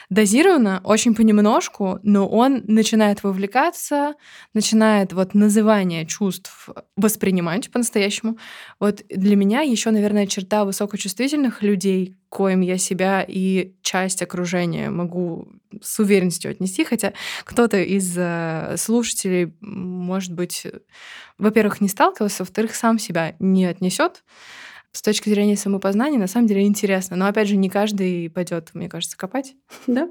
[0.10, 4.16] дозированно, очень понемножку, но он начинает вовлекаться,
[4.54, 8.38] начинает вот называние чувств воспринимать по-настоящему.
[8.80, 15.50] Вот для меня еще, наверное, черта высокочувствительных людей, коим я себя и часть окружения могу
[15.82, 20.66] с уверенностью отнести, хотя кто-то из э, слушателей, может быть,
[21.38, 24.24] во-первых, не сталкивался, во-вторых, сам себя не отнесет
[24.92, 27.16] с точки зрения самопознания, на самом деле интересно.
[27.16, 29.56] Но опять же, не каждый пойдет, мне кажется, копать.
[29.88, 30.10] Да.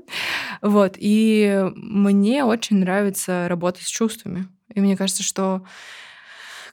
[0.63, 0.95] Вот.
[0.97, 4.49] И мне очень нравится работать с чувствами.
[4.75, 5.65] И мне кажется, что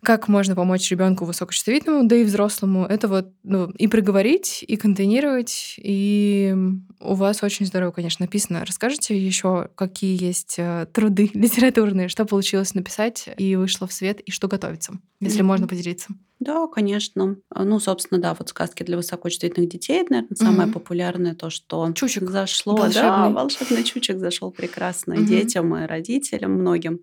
[0.03, 5.75] как можно помочь ребенку высокочувствительному, да и взрослому, это вот ну, и приговорить, и контейнировать,
[5.77, 6.55] и
[6.99, 8.65] у вас очень здорово, конечно, написано.
[8.65, 14.31] Расскажите еще, какие есть э, труды литературные, что получилось написать и вышло в свет, и
[14.31, 15.43] что готовится, если mm-hmm.
[15.43, 16.09] можно поделиться.
[16.43, 17.38] Да, конечно.
[17.56, 20.79] Ну, собственно, да, вот сказки для высокочувствительных детей, это, наверное, самое угу.
[20.79, 22.75] популярное то, что чучек зашло.
[22.75, 23.01] Волшебный.
[23.01, 25.23] Да, волшебный чучек зашел прекрасно угу.
[25.23, 26.99] детям и родителям многим.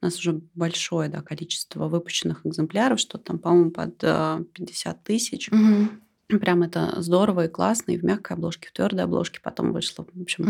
[0.00, 5.50] У нас уже большое да, количество выпущенных экземпляров, что там, по-моему, под 50 э, тысяч.
[5.50, 6.38] Угу.
[6.38, 10.06] Прям это здорово и классно, и в мягкой обложке, в твердой обложке потом вышло.
[10.12, 10.44] В общем,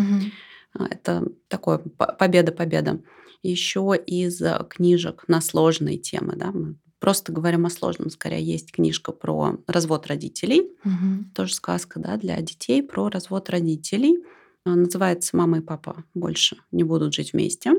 [0.75, 0.85] угу.
[0.91, 3.01] это такое победа-победа.
[3.43, 9.13] Еще из книжек на сложные темы, да, мы просто говорим о сложном, скорее есть книжка
[9.13, 11.25] про развод родителей, угу.
[11.35, 14.25] тоже сказка, да, для детей про развод родителей.
[14.65, 17.73] Называется «Мама и папа больше не будут жить вместе».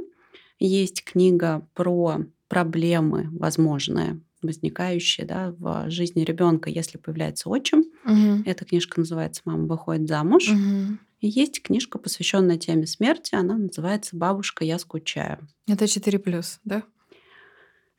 [0.60, 7.80] Есть книга про проблемы возможные, возникающие да, в жизни ребенка, если появляется отчим.
[8.06, 8.43] Угу.
[8.45, 10.49] Эта книжка называется «Мама выходит замуж».
[10.49, 10.97] Угу.
[11.19, 13.36] И есть книжка, посвященная теме смерти.
[13.36, 15.47] Она называется «Бабушка, я скучаю».
[15.67, 16.84] Это 4 плюс, да?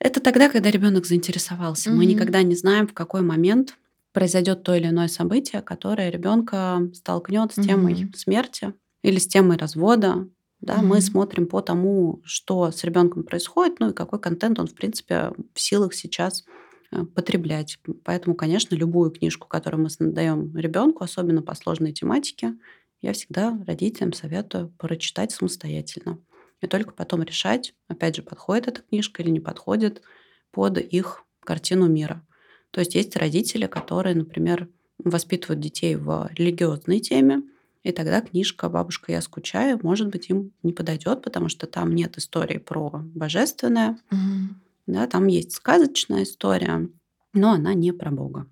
[0.00, 1.90] Это тогда, когда ребенок заинтересовался.
[1.90, 1.98] Угу.
[1.98, 3.76] Мы никогда не знаем, в какой момент
[4.12, 8.16] произойдет то или иное событие, которое ребенка столкнет с темой угу.
[8.16, 10.28] смерти или с темой развода,
[10.60, 10.82] да, mm-hmm.
[10.82, 15.30] Мы смотрим по тому, что с ребенком происходит, ну и какой контент он, в принципе,
[15.54, 16.44] в силах сейчас
[16.90, 17.78] э, потреблять.
[18.04, 22.54] Поэтому, конечно, любую книжку, которую мы даем ребенку, особенно по сложной тематике,
[23.00, 26.18] я всегда родителям советую прочитать самостоятельно.
[26.60, 30.02] И только потом решать, опять же, подходит эта книжка или не подходит
[30.50, 32.24] под их картину мира.
[32.70, 34.68] То есть есть родители, которые, например,
[34.98, 37.42] воспитывают детей в религиозной теме,
[37.84, 42.18] и тогда книжка «Бабушка, я скучаю», может быть, им не подойдет, потому что там нет
[42.18, 43.98] истории про божественное.
[44.10, 44.54] Угу.
[44.88, 46.88] Да, там есть сказочная история,
[47.32, 48.46] но она не про Бога.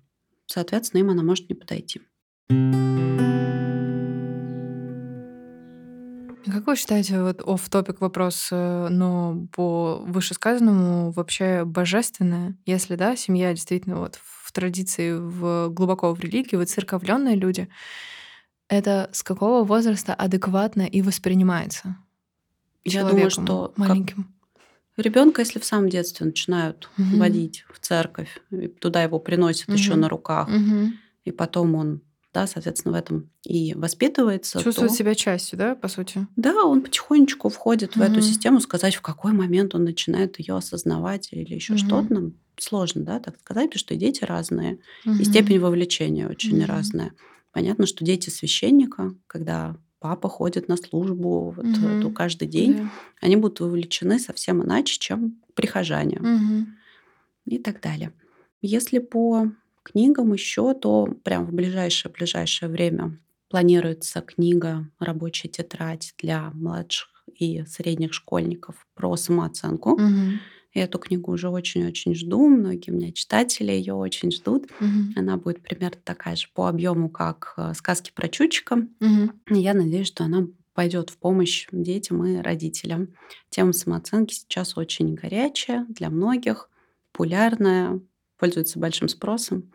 [0.45, 2.01] Соответственно, им она может не подойти.
[6.57, 13.15] Как вы считаете, вот оф топик вопрос, э, но по вышесказанному вообще божественное, если, да,
[13.15, 17.69] семья действительно вот в традиции, в глубоко в религии, вы церковленные люди,
[18.69, 21.97] это с какого возраста адекватно и воспринимается?
[22.83, 24.33] Я думаю, что маленьким.
[24.97, 27.17] Ребенка, если в самом детстве начинают угу.
[27.17, 28.41] водить в церковь,
[28.79, 29.77] туда его приносят угу.
[29.77, 30.91] еще на руках, угу.
[31.23, 32.01] и потом он
[32.37, 34.61] да, соответственно, в этом и воспитывается.
[34.61, 34.95] Чувствует то...
[34.95, 36.27] себя частью, да, по сути?
[36.35, 38.01] Да, он потихонечку входит угу.
[38.01, 41.79] в эту систему, сказать, в какой момент он начинает ее осознавать или еще угу.
[41.79, 45.15] что-то, нам сложно, да, так сказать, потому что и дети разные, угу.
[45.15, 46.67] и степень вовлечения очень угу.
[46.67, 47.13] разная.
[47.53, 52.01] Понятно, что дети священника, когда папа ходит на службу вот, угу.
[52.03, 52.89] то каждый день, да.
[53.19, 56.67] они будут вовлечены совсем иначе, чем прихожане угу.
[57.45, 58.13] и так далее.
[58.61, 59.47] Если по
[59.91, 63.19] книгам еще, то прям в ближайшее-ближайшее время
[63.49, 69.93] планируется книга «Рабочая тетрадь» для младших и средних школьников про самооценку.
[69.93, 70.39] Угу.
[70.73, 72.47] Я эту книгу уже очень-очень жду.
[72.47, 74.65] Многие у меня читатели ее очень ждут.
[74.79, 75.13] Угу.
[75.15, 78.87] Она будет примерно такая же по объему, как э, сказки про Чучика.
[78.99, 79.55] Угу.
[79.55, 83.15] Я надеюсь, что она пойдет в помощь детям и родителям.
[83.49, 86.69] Тема самооценки сейчас очень горячая для многих,
[87.11, 87.99] популярная,
[88.37, 89.71] пользуется большим спросом.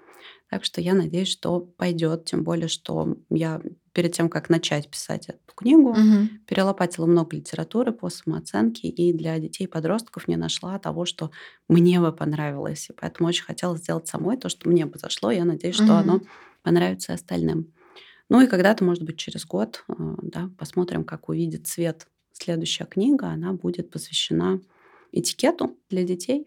[0.53, 3.63] Так что я надеюсь, что пойдет, тем более, что я
[3.95, 6.29] перед тем, как начать писать эту книгу, угу.
[6.47, 11.31] перелопатила много литературы по самооценке, и для детей и подростков не нашла того, что
[11.69, 12.91] мне бы понравилось.
[12.91, 15.31] И поэтому очень хотела сделать самой то, что мне бы зашло.
[15.31, 15.93] Я надеюсь, что угу.
[15.93, 16.21] оно
[16.63, 17.73] понравится остальным.
[18.29, 23.29] Ну и когда-то, может быть, через год, э, да, посмотрим, как увидит цвет следующая книга.
[23.29, 24.61] Она будет посвящена
[25.13, 26.47] этикету для детей,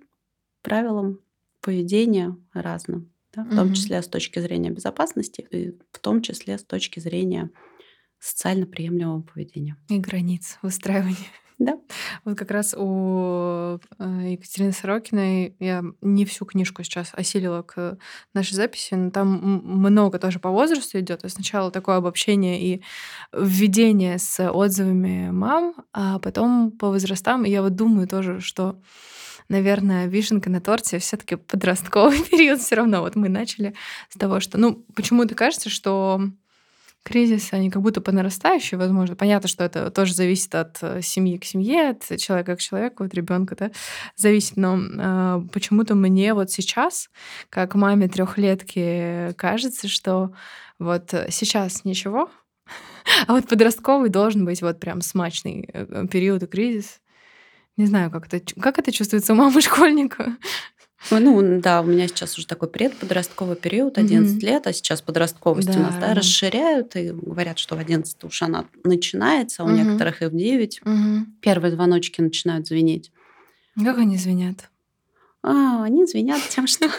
[0.61, 1.21] правилам
[1.59, 6.63] поведения разным да, в том числе с точки зрения безопасности, и в том числе с
[6.63, 7.51] точки зрения
[8.19, 9.77] социально приемлемого поведения.
[9.89, 11.17] И границ выстраивания.
[11.57, 11.77] Да.
[12.25, 17.97] Вот как раз у э, Екатерины Сорокиной я не всю книжку сейчас осилила к
[18.33, 21.21] нашей записи, но там много тоже по возрасту идет.
[21.25, 22.83] Сначала такое обобщение и
[23.31, 27.45] введение с отзывами мам, а потом по возрастам.
[27.45, 28.81] И я вот думаю тоже, что
[29.49, 33.01] наверное, вишенка на торте все-таки подростковый период все равно.
[33.01, 33.73] Вот мы начали
[34.09, 36.21] с того, что, ну, почему-то кажется, что
[37.05, 39.15] кризисы, они как будто по нарастающей, возможно.
[39.15, 43.13] Понятно, что это тоже зависит от э, семьи к семье, от человека к человеку, от
[43.13, 43.71] ребенка, да,
[44.15, 44.57] зависит.
[44.57, 47.09] Но э, почему-то мне вот сейчас,
[47.49, 50.33] как маме трехлетки, кажется, что
[50.79, 52.31] вот сейчас ничего,
[53.27, 57.01] а вот подростковый должен быть вот прям смачный э, период и кризис.
[57.77, 60.37] Не знаю, как это, как это чувствуется у мамы школьника.
[61.11, 64.45] Ну, да, у меня сейчас уже такой предподростковый период, 11 mm-hmm.
[64.45, 68.41] лет, а сейчас подростковость да, у нас да, расширяют и говорят, что в 11 уж
[68.41, 69.83] она начинается, а у mm-hmm.
[69.83, 70.81] некоторых и в 9.
[70.83, 71.19] Mm-hmm.
[71.41, 73.11] Первые звоночки начинают звенеть.
[73.77, 74.69] Как они звенят?
[75.47, 76.89] А, они звенят тем, что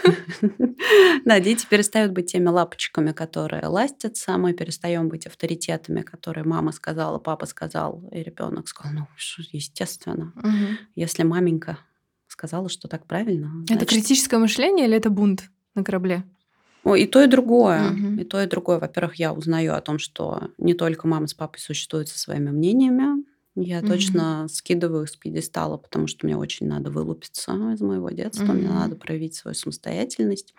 [1.25, 7.19] да, дети перестают быть теми лапочками, которые ластятся, мы перестаем быть авторитетами, которые мама сказала,
[7.19, 9.07] папа сказал, и ребенок сказал, ну,
[9.51, 10.33] естественно,
[10.95, 11.79] если маменька
[12.29, 13.51] сказала, что так правильно.
[13.69, 16.23] Это критическое мышление или это бунт на корабле?
[16.85, 17.91] О, и то, и другое.
[17.91, 18.21] Угу.
[18.21, 18.79] И то, и другое.
[18.79, 23.25] Во-первых, я узнаю о том, что не только мама с папой существуют со своими мнениями,
[23.57, 23.89] я mm-hmm.
[23.89, 28.53] точно скидываю их с пьедестала, потому что мне очень надо вылупиться из моего детства, mm-hmm.
[28.53, 30.55] мне надо проявить свою самостоятельность.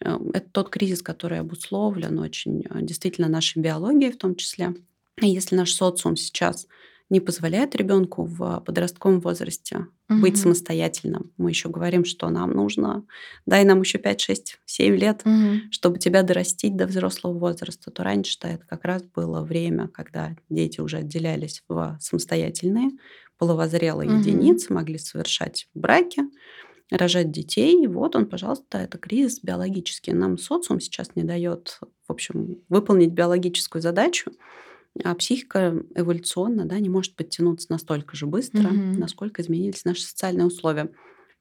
[0.00, 4.74] Э, это тот кризис, который обусловлен очень э, действительно нашей биологией в том числе.
[5.20, 6.68] И если наш социум сейчас
[7.08, 10.20] не позволяет ребенку в подростковом возрасте угу.
[10.20, 11.32] быть самостоятельным.
[11.36, 13.04] Мы еще говорим, что нам нужно,
[13.46, 15.60] дай нам еще 5, 6, 7 лет, угу.
[15.70, 17.90] чтобы тебя дорастить до взрослого возраста.
[17.90, 22.90] То раньше-то это как раз было время, когда дети уже отделялись в самостоятельные,
[23.38, 24.18] половозрелые угу.
[24.18, 26.22] единицы, могли совершать браки
[26.90, 27.82] рожать детей.
[27.82, 30.12] И вот он, пожалуйста, это кризис биологический.
[30.12, 34.30] Нам социум сейчас не дает, в общем, выполнить биологическую задачу
[35.04, 38.98] а психика эволюционно да, не может подтянуться настолько же быстро, угу.
[38.98, 40.90] насколько изменились наши социальные условия.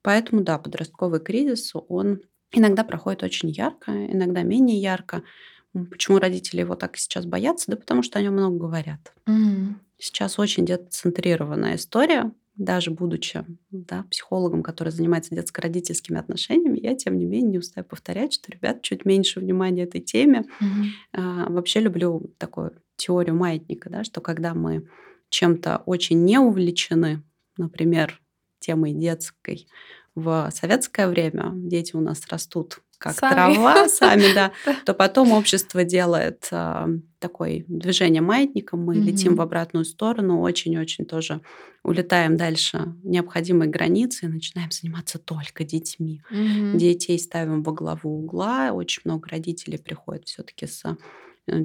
[0.02, 5.24] Поэтому, да, подростковый кризис, он иногда проходит очень ярко, иногда менее ярко.
[5.74, 7.72] Почему родители его так сейчас боятся?
[7.72, 9.14] Да потому что о нем много говорят.
[9.28, 9.76] Угу.
[9.98, 17.26] Сейчас очень детоцентрированная история, даже будучи да, психологом, который занимается детско-родительскими отношениями, я, тем не
[17.26, 20.46] менее, не устаю повторять, что, ребят, чуть меньше внимания этой теме.
[20.62, 20.86] Mm-hmm.
[21.14, 24.88] А, вообще люблю такую теорию маятника, да, что когда мы
[25.30, 27.24] чем-то очень не увлечены,
[27.58, 28.22] например,
[28.60, 29.68] темой детской,
[30.16, 33.34] в советское время дети у нас растут как сами.
[33.34, 34.52] трава сами, да,
[34.86, 36.88] то потом общество делает а,
[37.20, 41.42] такое движение маятником, мы mm летим в обратную сторону, очень-очень тоже
[41.84, 46.22] улетаем дальше необходимой границы и начинаем заниматься только детьми.
[46.32, 50.96] mm Детей ставим во главу угла, очень много родителей приходят все-таки с э,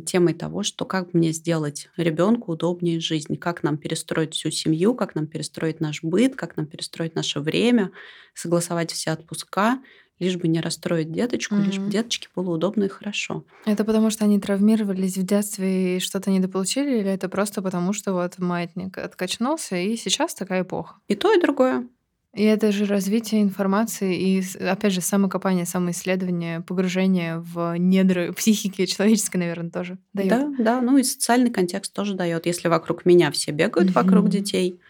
[0.06, 5.14] темой того, что как мне сделать ребенку удобнее жизнь, как нам перестроить всю семью, как
[5.14, 7.90] нам перестроить наш быт, как нам перестроить наше время,
[8.34, 9.80] согласовать все отпуска,
[10.18, 11.64] лишь бы не расстроить деточку, mm-hmm.
[11.64, 13.44] лишь бы деточке было удобно и хорошо.
[13.64, 18.12] Это потому, что они травмировались в детстве и что-то недополучили, или это просто потому, что
[18.12, 20.96] вот маятник откачнулся, и сейчас такая эпоха?
[21.08, 21.88] И то, и другое.
[22.34, 29.38] И это же развитие информации и, опять же, самокопание, самоисследование, погружение в недры психики человеческой,
[29.38, 30.30] наверное, тоже дает.
[30.30, 32.46] Да, да, ну и социальный контекст тоже дает.
[32.46, 33.94] Если вокруг меня все бегают mm-hmm.
[33.94, 34.80] вокруг детей,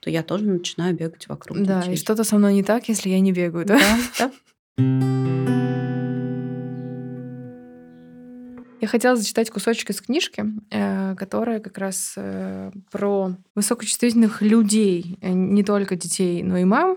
[0.00, 1.88] то я тоже начинаю бегать вокруг да, детей.
[1.88, 3.80] Да, и что-то со мной не так, если я не бегаю, да?
[4.18, 4.30] Да,
[4.76, 5.59] да.
[8.80, 15.30] Я хотела зачитать кусочек из книжки, э, которая как раз э, про высокочувствительных людей, э,
[15.32, 16.96] не только детей, но и мам.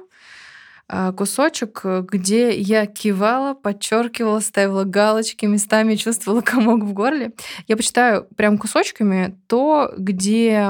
[0.90, 7.34] А, кусочек, где я кивала, подчеркивала, ставила галочки, местами чувствовала комок в горле.
[7.68, 10.70] Я почитаю прям кусочками то, где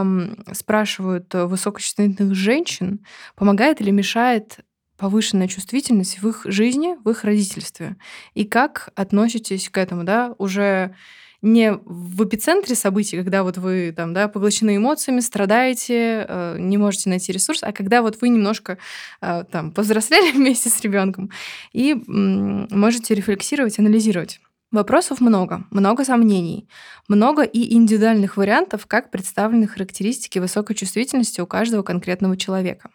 [0.52, 3.06] спрашивают высокочувствительных женщин,
[3.36, 4.60] помогает или мешает
[5.04, 7.98] повышенная чувствительность в их жизни, в их родительстве.
[8.36, 10.96] И как относитесь к этому, да, уже
[11.42, 17.10] не в эпицентре событий, когда вот вы там, да, поглощены эмоциями, страдаете, э, не можете
[17.10, 18.78] найти ресурс, а когда вот вы немножко
[19.20, 21.32] э, там повзрослели вместе с ребенком
[21.74, 24.40] и можете рефлексировать, анализировать.
[24.72, 26.70] Вопросов много, много сомнений,
[27.10, 32.90] много и индивидуальных вариантов, как представлены характеристики высокой чувствительности у каждого конкретного человека.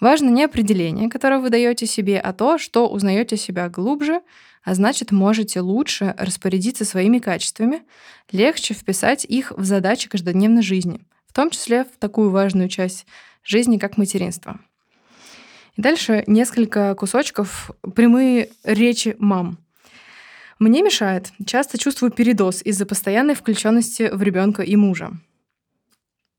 [0.00, 4.20] Важно не определение, которое вы даете себе, а то, что узнаете себя глубже,
[4.64, 7.82] а значит, можете лучше распорядиться своими качествами,
[8.32, 13.06] легче вписать их в задачи каждодневной жизни, в том числе в такую важную часть
[13.44, 14.58] жизни, как материнство.
[15.76, 19.58] И дальше несколько кусочков прямые речи мам.
[20.58, 21.32] Мне мешает.
[21.44, 25.10] Часто чувствую передоз из-за постоянной включенности в ребенка и мужа.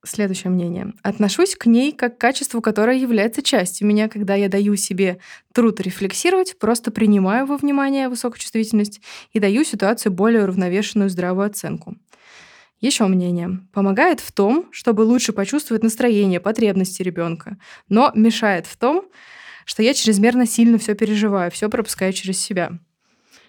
[0.05, 0.93] Следующее мнение.
[1.01, 5.17] Отношусь к ней как к качеству, которое является частью меня, когда я даю себе
[5.51, 9.01] труд рефлексировать, просто принимаю во внимание высокочувствительность
[9.33, 11.95] и даю ситуацию более уравновешенную здравую оценку.
[12.81, 13.61] Еще мнение.
[13.73, 17.57] Помогает в том, чтобы лучше почувствовать настроение, потребности ребенка,
[17.89, 19.05] но мешает в том,
[19.65, 22.77] что я чрезмерно сильно все переживаю, все пропускаю через себя.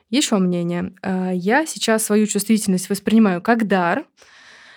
[0.08, 0.94] Еще мнение.
[1.02, 4.06] А, я сейчас свою чувствительность воспринимаю как дар,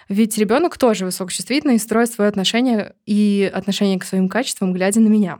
[0.10, 5.08] ведь ребенок тоже высокочувствительный и строит свое отношение и отношение к своим качествам, глядя на
[5.08, 5.38] меня.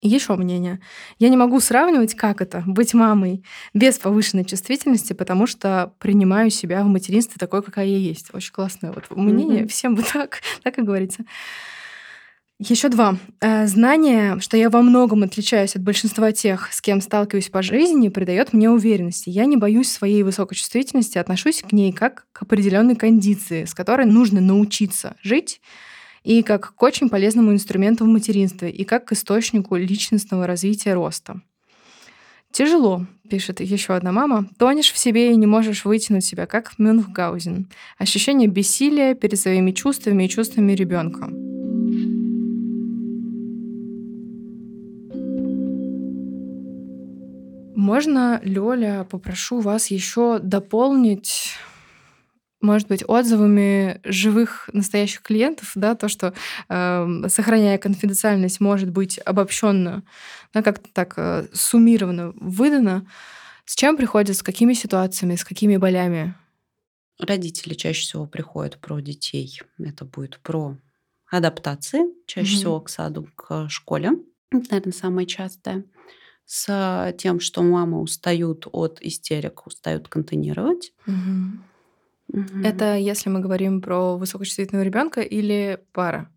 [0.00, 0.80] И еще мнение.
[1.18, 3.42] Я не могу сравнивать, как это быть мамой
[3.72, 8.28] без повышенной чувствительности, потому что принимаю себя в материнстве такой, какая я есть.
[8.34, 9.62] Очень классное вот мнение.
[9.62, 9.68] Mm-hmm.
[9.68, 11.24] Всем бы так, так и говорится.
[12.60, 13.18] Еще два.
[13.40, 18.08] Э, знание, что я во многом отличаюсь от большинства тех, с кем сталкиваюсь по жизни,
[18.08, 19.28] придает мне уверенности.
[19.28, 24.06] Я не боюсь своей высокой чувствительности, отношусь к ней как к определенной кондиции, с которой
[24.06, 25.60] нужно научиться жить,
[26.22, 31.40] и как к очень полезному инструменту в материнстве, и как к источнику личностного развития роста.
[32.52, 34.48] Тяжело, пишет еще одна мама.
[34.58, 37.68] Тонешь в себе и не можешь вытянуть себя, как Мюнхгаузен.
[37.98, 41.32] Ощущение бессилия перед своими чувствами и чувствами ребенка.
[47.84, 51.52] Можно, Лёля, попрошу вас еще дополнить
[52.62, 56.32] может быть, отзывами живых настоящих клиентов, да, то, что
[56.70, 60.02] э, сохраняя конфиденциальность, может быть обобщенно,
[60.54, 63.06] да, как-то так э, суммированно выдано.
[63.66, 66.34] С чем приходят, с какими ситуациями, с какими болями?
[67.20, 69.60] Родители чаще всего приходят про детей.
[69.78, 70.78] Это будет про
[71.30, 72.56] адаптации, чаще mm-hmm.
[72.56, 74.12] всего к саду, к школе.
[74.50, 75.84] Это, наверное, самое частое
[76.46, 80.92] с тем, что мамы устают от истерик, устают контейнировать.
[81.06, 82.40] Угу.
[82.40, 82.64] Угу.
[82.64, 86.33] Это если мы говорим про высокочувствительного ребенка или пара?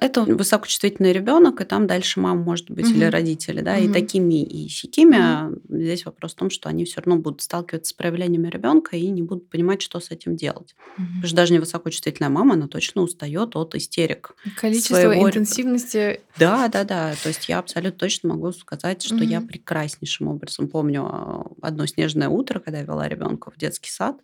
[0.00, 2.94] Это высокочувствительный ребенок, и там дальше мама может быть угу.
[2.94, 3.84] или родители, да, угу.
[3.84, 5.50] и такими, и сякими.
[5.52, 5.60] Угу.
[5.68, 9.20] Здесь вопрос в том, что они все равно будут сталкиваться с проявлениями ребенка и не
[9.20, 10.74] будут понимать, что с этим делать.
[10.96, 11.06] Угу.
[11.06, 14.34] Потому что даже не высокочувствительная мама, она точно устает от истерик.
[14.56, 15.28] Количество своего...
[15.28, 16.20] интенсивности.
[16.38, 17.14] Да, да, да.
[17.22, 19.24] То есть я абсолютно точно могу сказать, что угу.
[19.24, 24.16] я прекраснейшим образом помню а, одно снежное утро, когда я вела ребенка в детский сад.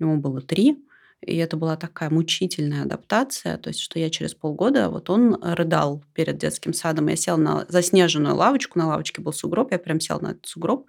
[0.00, 0.82] Ему было три
[1.24, 6.04] И это была такая мучительная адаптация, то есть что я через полгода, вот он рыдал
[6.14, 10.18] перед детским садом, я села на заснеженную лавочку, на лавочке был сугроб, я прям села
[10.18, 10.88] на этот сугроб,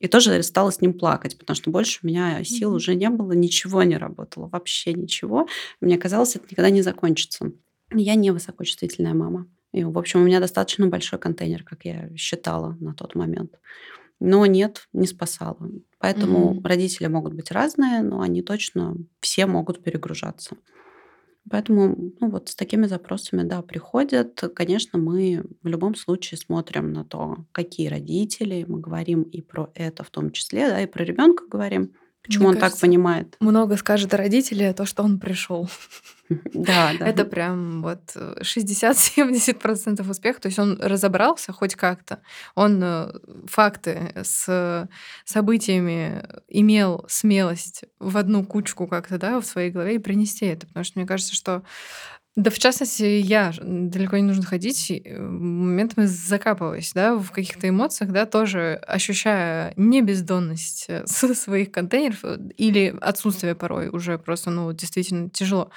[0.00, 2.76] и тоже стала с ним плакать, потому что больше у меня сил mm-hmm.
[2.76, 5.48] уже не было, ничего не работало, вообще ничего.
[5.80, 7.52] Мне казалось, это никогда не закончится.
[7.92, 9.46] Я не высокочувствительная мама.
[9.72, 13.58] И, в общем, у меня достаточно большой контейнер, как я считала на тот момент.
[14.26, 15.58] Но нет, не спасало.
[15.98, 16.66] Поэтому mm-hmm.
[16.66, 20.56] родители могут быть разные, но они точно все могут перегружаться.
[21.50, 24.42] Поэтому ну, вот с такими запросами, да, приходят.
[24.56, 28.64] Конечно, мы в любом случае смотрим на то, какие родители.
[28.66, 31.92] Мы говорим и про это в том числе, да, и про ребенка говорим.
[32.24, 33.36] Почему Мне он кажется, так понимает?
[33.38, 35.68] Много скажет о родителе то, что он пришел.
[36.54, 37.06] Да, да.
[37.06, 40.40] Это прям вот 60-70% успеха.
[40.40, 42.22] То есть он разобрался хоть как-то.
[42.54, 43.12] Он э,
[43.46, 44.88] факты с
[45.26, 50.66] событиями имел смелость в одну кучку как-то, да, в своей голове и принести это.
[50.66, 51.62] Потому что мне кажется, что
[52.36, 58.10] да, в частности, я далеко не нужно ходить, э, моментами закапываюсь, да, в каких-то эмоциях,
[58.10, 62.24] да, тоже ощущая не бездонность э, своих контейнеров
[62.56, 65.70] или отсутствие порой уже просто, ну, действительно тяжело.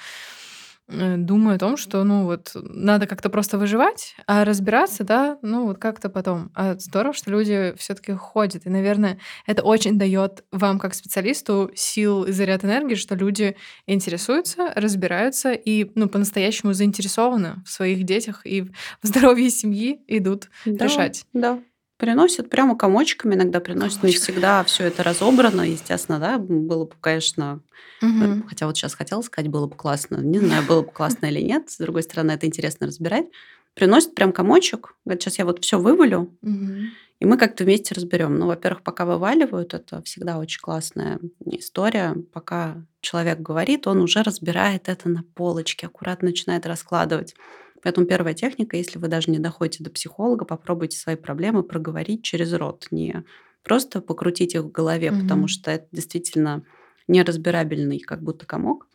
[0.88, 5.66] Э, думаю о том, что, ну, вот надо как-то просто выживать, а разбираться, да, ну,
[5.66, 6.50] вот как-то потом.
[6.54, 8.66] А здорово, что люди все таки ходят.
[8.66, 14.72] И, наверное, это очень дает вам, как специалисту, сил и заряд энергии, что люди интересуются,
[14.74, 18.70] разбираются и, ну, по-настоящему заинтересованы в своих детях и в
[19.02, 21.26] здоровье семьи идут да, решать.
[21.34, 21.60] Да,
[21.98, 27.60] Приносят прямо комочками, иногда приносят, не всегда все это разобрано, естественно, да, было бы, конечно,
[28.00, 28.44] угу.
[28.48, 31.70] хотя вот сейчас хотела сказать, было бы классно, не знаю, было бы классно или нет,
[31.70, 33.26] с другой стороны, это интересно разбирать.
[33.74, 36.72] Приносят прям комочек, говорят, сейчас я вот все вывалю, угу.
[37.18, 38.38] и мы как-то вместе разберем.
[38.38, 44.88] Ну, во-первых, пока вываливают, это всегда очень классная история, пока человек говорит, он уже разбирает
[44.88, 47.34] это на полочке, аккуратно начинает раскладывать.
[47.82, 52.52] Поэтому первая техника, если вы даже не доходите до психолога, попробуйте свои проблемы проговорить через
[52.52, 53.24] рот, не
[53.62, 55.20] просто покрутить их в голове, угу.
[55.20, 56.64] потому что это действительно
[57.06, 58.88] неразбирабельный, как будто комок.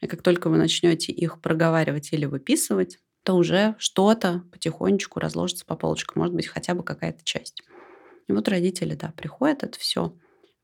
[0.00, 5.76] И как только вы начнете их проговаривать или выписывать, то уже что-то потихонечку разложится по
[5.76, 7.62] полочкам, может быть, хотя бы какая-то часть.
[8.28, 10.14] И вот родители, да, приходят, это все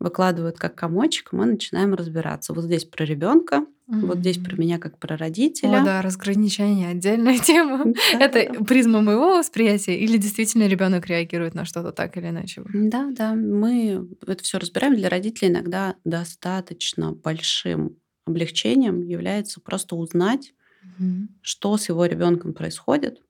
[0.04, 2.52] выкладывают как комочек, мы начинаем разбираться.
[2.52, 4.06] Вот здесь про ребенка, mm-hmm.
[4.06, 5.82] вот здесь про меня как про родителя.
[5.82, 7.92] О, да, разграничение отдельная тема.
[8.12, 8.64] Да, это да.
[8.64, 12.62] призма моего восприятия или действительно ребенок реагирует на что-то так или иначе?
[12.72, 14.94] Да, да, мы это все разбираем.
[14.94, 17.96] Для родителей иногда достаточно большим
[18.26, 20.52] облегчением является просто узнать,
[21.00, 21.28] mm-hmm.
[21.40, 23.20] что с его ребенком происходит.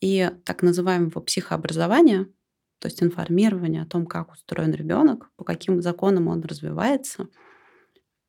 [0.00, 2.26] И так называемого психообразования
[2.80, 7.28] то есть информирование о том, как устроен ребенок, по каким законам он развивается,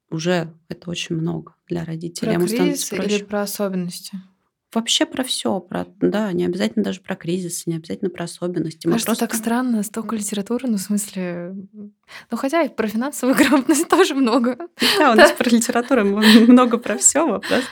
[0.10, 2.36] уже это очень много для родителей.
[2.36, 4.20] Про кризис или про особенности?
[4.74, 8.88] Вообще про все, про да, не обязательно даже про кризис, не обязательно про особенности.
[8.88, 9.16] Мы просто...
[9.16, 14.58] так странно, столько литературы, ну в смысле, ну хотя и про финансовую грамотность тоже много.
[14.98, 16.06] Да, у нас про литературу
[16.48, 17.28] много про все.
[17.28, 17.64] Вопрос,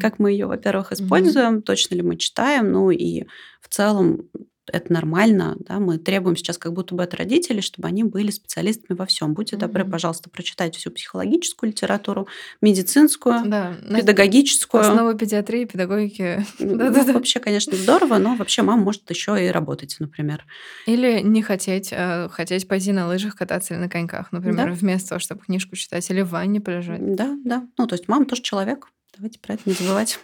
[0.00, 3.26] как мы ее, во-первых, используем, точно ли мы читаем, ну и
[3.60, 4.28] в целом
[4.72, 8.96] это нормально, да, мы требуем сейчас как будто бы от родителей, чтобы они были специалистами
[8.96, 9.34] во всем.
[9.34, 9.60] Будьте mm-hmm.
[9.60, 12.28] добры, пожалуйста, прочитайте всю психологическую литературу,
[12.60, 14.82] медицинскую, да, педагогическую.
[14.82, 16.44] Основы педиатрии, педагогики.
[16.58, 20.44] Ну, вообще, конечно, здорово, но вообще мама может еще и работать, например.
[20.86, 24.72] Или не хотеть, а хотеть пойти на лыжах кататься или на коньках, например, да?
[24.72, 27.14] вместо того, чтобы книжку читать или в ванне полежать.
[27.14, 27.66] Да, да.
[27.78, 28.88] Ну, то есть мама тоже человек.
[29.16, 30.18] Давайте про это не забывать.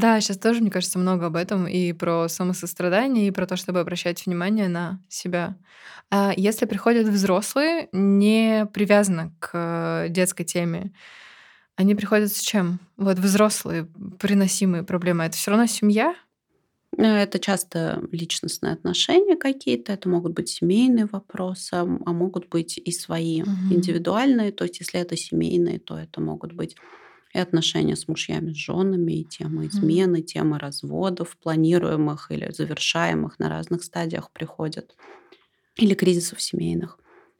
[0.00, 3.80] Да, сейчас тоже, мне кажется, много об этом и про самосострадание, и про то, чтобы
[3.80, 5.56] обращать внимание на себя.
[6.10, 10.92] А если приходят взрослые, не привязаны к детской теме,
[11.76, 12.80] они приходят с чем?
[12.96, 13.88] Вот взрослые
[14.18, 15.24] приносимые проблемы.
[15.24, 16.14] Это все равно семья?
[16.96, 22.92] Э, это часто личностные отношения какие-то, это могут быть семейные вопросы, а могут быть и
[22.92, 23.50] свои угу.
[23.70, 24.52] индивидуальные.
[24.52, 26.76] То есть, если это семейные, то это могут быть
[27.32, 30.22] и отношения с мужьями, с женами, и тема измены, mm.
[30.22, 34.96] тема разводов, планируемых или завершаемых на разных стадиях приходят,
[35.76, 36.98] или кризисов семейных.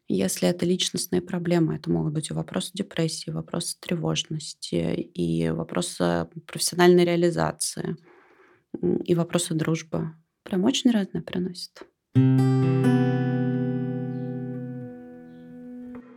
[0.08, 7.04] Если это личностные проблемы, это могут быть и вопросы депрессии, вопросы тревожности, и вопросы профессиональной
[7.04, 7.96] реализации,
[9.04, 10.12] и вопросы дружбы.
[10.42, 11.82] Прям очень разное приносит.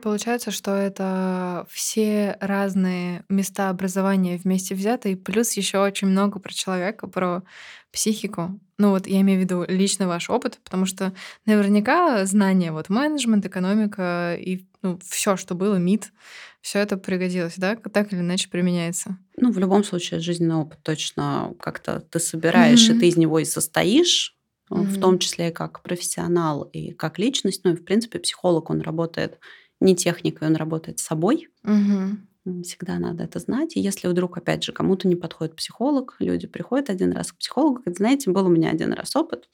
[0.03, 7.07] Получается, что это все разные места образования вместе взятые, плюс еще очень много про человека,
[7.07, 7.43] про
[7.89, 8.59] психику.
[8.77, 11.13] Ну вот я имею в виду лично ваш опыт, потому что
[11.45, 16.11] наверняка знания вот менеджмент, экономика и ну, все, что было, МИД,
[16.59, 17.77] все это пригодилось, да?
[17.77, 19.17] Так или иначе применяется.
[19.37, 22.97] Ну, в любом случае, жизненный опыт точно как-то ты собираешь, mm-hmm.
[22.97, 24.35] и ты из него и состоишь,
[24.69, 24.83] mm-hmm.
[24.83, 27.61] в том числе и как профессионал, и как личность.
[27.63, 29.39] Ну, и, в принципе, психолог, он работает
[29.83, 31.49] не техникой, он работает с собой.
[31.65, 32.63] Mm-hmm.
[32.63, 33.77] Всегда надо это знать.
[33.77, 37.75] И если вдруг, опять же, кому-то не подходит психолог, люди приходят один раз к психологу,
[37.75, 39.49] говорят, знаете, был у меня один раз опыт,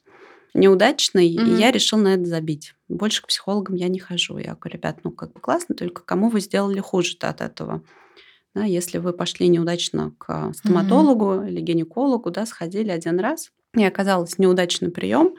[0.53, 1.57] неудачный, mm-hmm.
[1.57, 2.73] и я решил на это забить.
[2.87, 4.37] Больше к психологам я не хожу.
[4.37, 7.83] Я говорю, ребят, ну как бы классно, только кому вы сделали хуже-то от этого?
[8.55, 11.49] Да, если вы пошли неудачно к стоматологу mm-hmm.
[11.49, 15.35] или гинекологу, да, сходили один раз, и оказалось неудачный прием,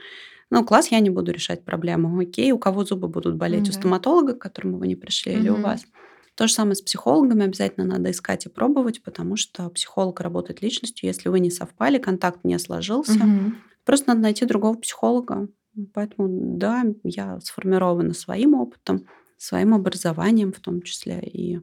[0.51, 2.19] ну, класс, я не буду решать проблему.
[2.19, 3.67] Окей, у кого зубы будут болеть?
[3.67, 3.71] Mm-hmm.
[3.71, 5.39] У стоматолога, к которому вы не пришли, mm-hmm.
[5.39, 5.85] или у вас?
[6.35, 11.09] То же самое с психологами обязательно надо искать и пробовать, потому что психолог работает личностью.
[11.09, 13.53] Если вы не совпали, контакт не сложился, mm-hmm.
[13.85, 15.49] Просто надо найти другого психолога.
[15.95, 16.29] Поэтому,
[16.59, 21.21] да, я сформирована своим опытом, своим образованием в том числе.
[21.21, 21.61] И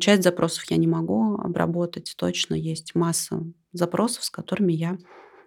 [0.00, 2.14] часть запросов я не могу обработать.
[2.16, 3.42] Точно есть масса
[3.72, 4.98] запросов, с которыми я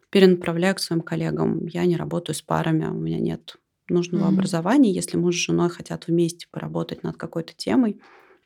[0.09, 1.65] перенаправляю к своим коллегам.
[1.65, 3.57] Я не работаю с парами, у меня нет
[3.89, 4.33] нужного mm-hmm.
[4.33, 4.91] образования.
[4.91, 8.01] Если муж с женой хотят вместе поработать над какой-то темой,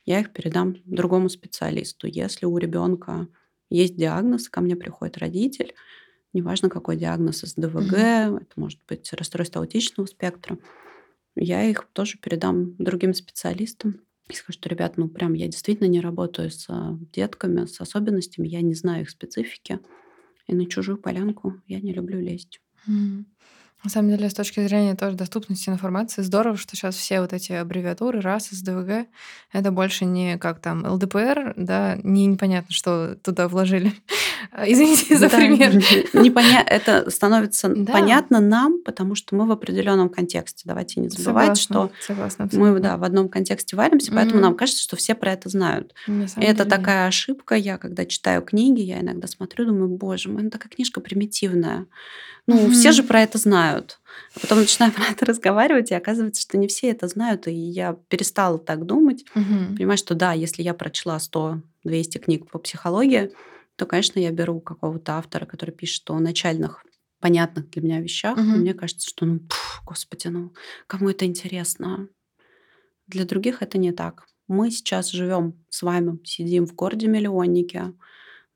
[0.05, 2.07] я их передам другому специалисту.
[2.07, 3.28] Если у ребенка
[3.70, 5.74] есть диагноз, ко мне приходит родитель,
[6.34, 8.38] неважно какой диагноз СДВГ, mm-hmm.
[8.41, 10.57] это может быть расстройство аутичного спектра,
[11.36, 15.99] я их тоже передам другим специалистам и скажу, что, ребят, ну прям я действительно не
[15.99, 19.80] работаю с а, детками, с особенностями, я не знаю их специфики,
[20.48, 22.60] и на чужую полянку я не люблю лезть.
[22.88, 23.26] Mm.
[23.84, 27.52] На самом деле, с точки зрения тоже доступности информации, здорово, что сейчас все вот эти
[27.52, 29.08] аббревиатуры, РАС, СДВГ,
[29.52, 33.91] это больше не как там ЛДПР, да, не непонятно, что туда вложили.
[34.66, 35.76] Извините за да, пример.
[36.14, 36.64] Непоня...
[36.66, 37.91] Это становится да.
[37.91, 40.64] понятно нам, потому что мы в определенном контексте.
[40.66, 44.56] Давайте не забывать, согласна, что согласна, мы да, в одном контексте варимся, поэтому mm нам
[44.56, 45.94] кажется, что все про это знают.
[46.08, 47.56] И это такая ошибка.
[47.56, 51.86] Я, когда читаю книги, я иногда смотрю, думаю, боже мой, ну такая книжка примитивная.
[52.46, 54.00] Ну, mm все же про это знают.
[54.36, 57.96] А потом начинаю про это разговаривать, и оказывается, что не все это знают, и я
[58.10, 59.24] перестала так думать.
[59.36, 63.32] mm Понимаю, что да, если я прочла 100-200 книг по психологии,
[63.76, 66.84] то, конечно, я беру какого-то автора, который пишет о начальных
[67.19, 68.38] понятных для меня вещах.
[68.38, 70.53] mm мне кажется, что, ну, пф, господи, ну,
[70.88, 72.09] кому это интересно?
[73.07, 74.26] Для других это не так.
[74.47, 77.93] Мы сейчас живем с вами, сидим в городе-миллионнике,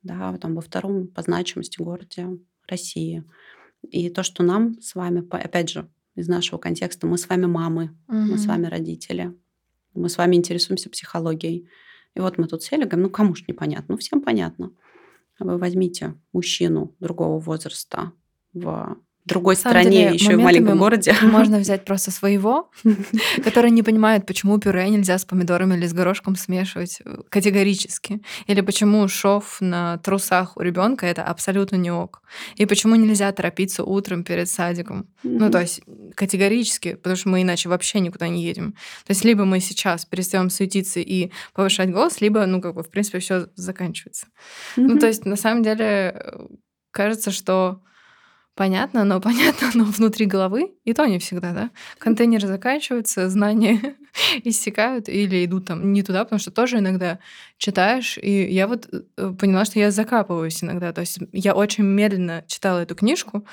[0.03, 2.27] да, там во втором по значимости городе
[2.67, 3.23] России.
[3.89, 7.95] И то, что нам с вами, опять же, из нашего контекста, мы с вами мамы,
[8.07, 8.17] угу.
[8.17, 9.33] мы с вами родители,
[9.93, 11.69] мы с вами интересуемся психологией.
[12.15, 13.93] И вот мы тут сели, говорим, ну кому ж непонятно?
[13.93, 14.71] Ну всем понятно.
[15.39, 18.11] Вы возьмите мужчину другого возраста
[18.53, 18.97] в
[19.27, 21.13] другой стране, деле, еще и в маленьком городе.
[21.21, 22.69] Можно взять просто своего,
[23.43, 28.21] который не понимает, почему пюре нельзя с помидорами или с горошком смешивать э, категорически.
[28.47, 32.21] Или почему шов на трусах у ребенка это абсолютно не ок.
[32.55, 35.07] И почему нельзя торопиться утром перед садиком.
[35.23, 35.81] Ну, то есть
[36.15, 38.73] категорически, потому что мы иначе вообще никуда не едем.
[39.05, 42.89] То есть либо мы сейчас перестаем суетиться и повышать голос, либо, ну, как бы, в
[42.89, 44.27] принципе, все заканчивается.
[44.75, 46.47] Ну, то есть, на самом деле, э,
[46.91, 47.81] кажется, что
[48.57, 51.69] понятно, но понятно, но внутри головы, и то не всегда, да.
[51.99, 53.95] Контейнеры заканчиваются, знания
[54.43, 57.19] иссякают или идут там не туда, потому что тоже иногда
[57.57, 60.91] читаешь, и я вот э, поняла, что я закапываюсь иногда.
[60.91, 63.45] То есть я очень медленно читала эту книжку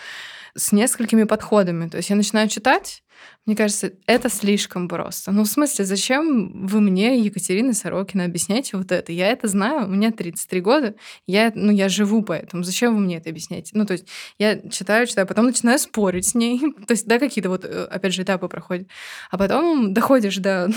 [0.56, 1.88] с несколькими подходами.
[1.88, 3.02] То есть я начинаю читать,
[3.46, 5.30] мне кажется, это слишком просто.
[5.30, 9.12] Ну, в смысле, зачем вы мне, Екатерина Сорокина, объясняете вот это?
[9.12, 10.94] Я это знаю, у меня 33 года,
[11.26, 12.62] я, ну, я живу поэтому.
[12.62, 13.72] Зачем вы мне это объясняете?
[13.74, 14.06] Ну, то есть
[14.38, 16.58] я читаю, читаю, потом начинаю спорить с ней.
[16.86, 18.88] то есть, да, какие-то вот, э, опять же, этапы проходят.
[19.30, 20.70] А потом доходишь до,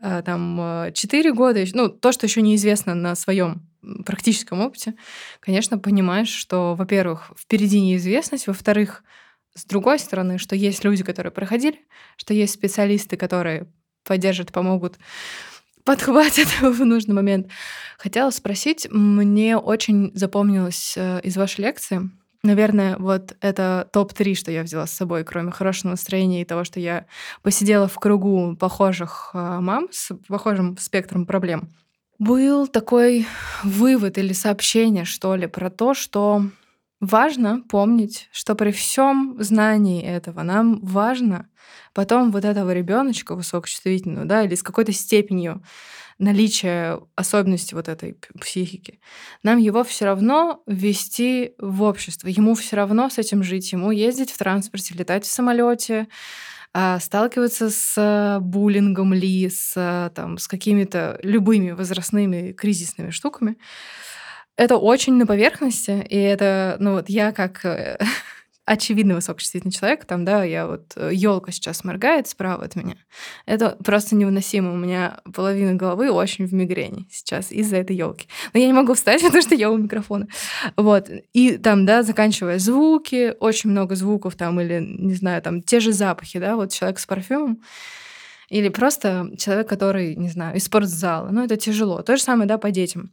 [0.00, 3.62] а, там, 4 года, ну, то, что еще неизвестно на своем
[4.04, 4.94] практическом опыте,
[5.40, 9.02] конечно, понимаешь, что, во-первых, впереди неизвестность, во-вторых,
[9.54, 11.80] с другой стороны, что есть люди, которые проходили,
[12.16, 13.68] что есть специалисты, которые
[14.04, 14.98] поддержат, помогут,
[15.84, 17.48] подхватят в нужный момент.
[17.98, 22.10] Хотела спросить, мне очень запомнилось э, из вашей лекции,
[22.44, 26.78] Наверное, вот это топ-3, что я взяла с собой, кроме хорошего настроения и того, что
[26.78, 27.06] я
[27.40, 31.70] посидела в кругу похожих э, мам с похожим спектром проблем.
[32.18, 33.26] Был такой
[33.62, 36.44] вывод или сообщение, что ли, про то, что
[37.04, 41.50] Важно помнить, что при всем знании этого нам важно
[41.92, 45.62] потом вот этого ребеночка высокочувствительного, да, или с какой-то степенью
[46.18, 49.00] наличия особенности вот этой психики,
[49.42, 54.30] нам его все равно ввести в общество, ему все равно с этим жить, ему ездить
[54.30, 56.08] в транспорте, летать в самолете,
[56.76, 63.56] а, сталкиваться с буллингом ли, с, там, с какими-то любыми возрастными кризисными штуками.
[64.56, 67.98] Это очень на поверхности, и это, ну вот я как э,
[68.66, 72.96] очевидно высокочувствительный человек, там, да, я вот елка э, сейчас моргает справа от меня.
[73.46, 74.72] Это просто невыносимо.
[74.72, 78.26] У меня половина головы очень в мигрени сейчас из-за этой елки.
[78.52, 80.28] Но я не могу встать, потому что я у микрофона.
[80.76, 81.10] Вот.
[81.32, 85.92] И там, да, заканчивая звуки, очень много звуков там, или, не знаю, там, те же
[85.92, 87.60] запахи, да, вот человек с парфюмом.
[88.48, 91.28] Или просто человек, который, не знаю, из спортзала.
[91.30, 92.02] Ну, это тяжело.
[92.02, 93.10] То же самое, да, по детям.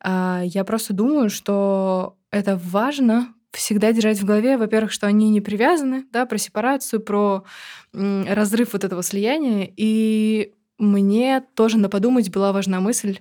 [0.00, 5.40] А, я просто думаю, что это важно всегда держать в голове, во-первых, что они не
[5.40, 7.44] привязаны, да, про сепарацию, про
[7.92, 9.70] разрыв вот этого слияния.
[9.76, 13.18] И мне тоже на подумать была важна мысль,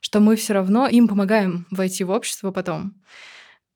[0.00, 2.94] что мы все равно им помогаем войти в общество потом.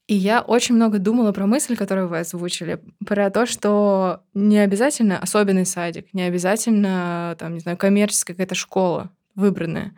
[0.06, 5.18] И я очень много думала про мысль, которую вы озвучили, про то, что не обязательно
[5.18, 9.94] особенный садик, не обязательно, там, не знаю, коммерческая какая-то школа выбранная.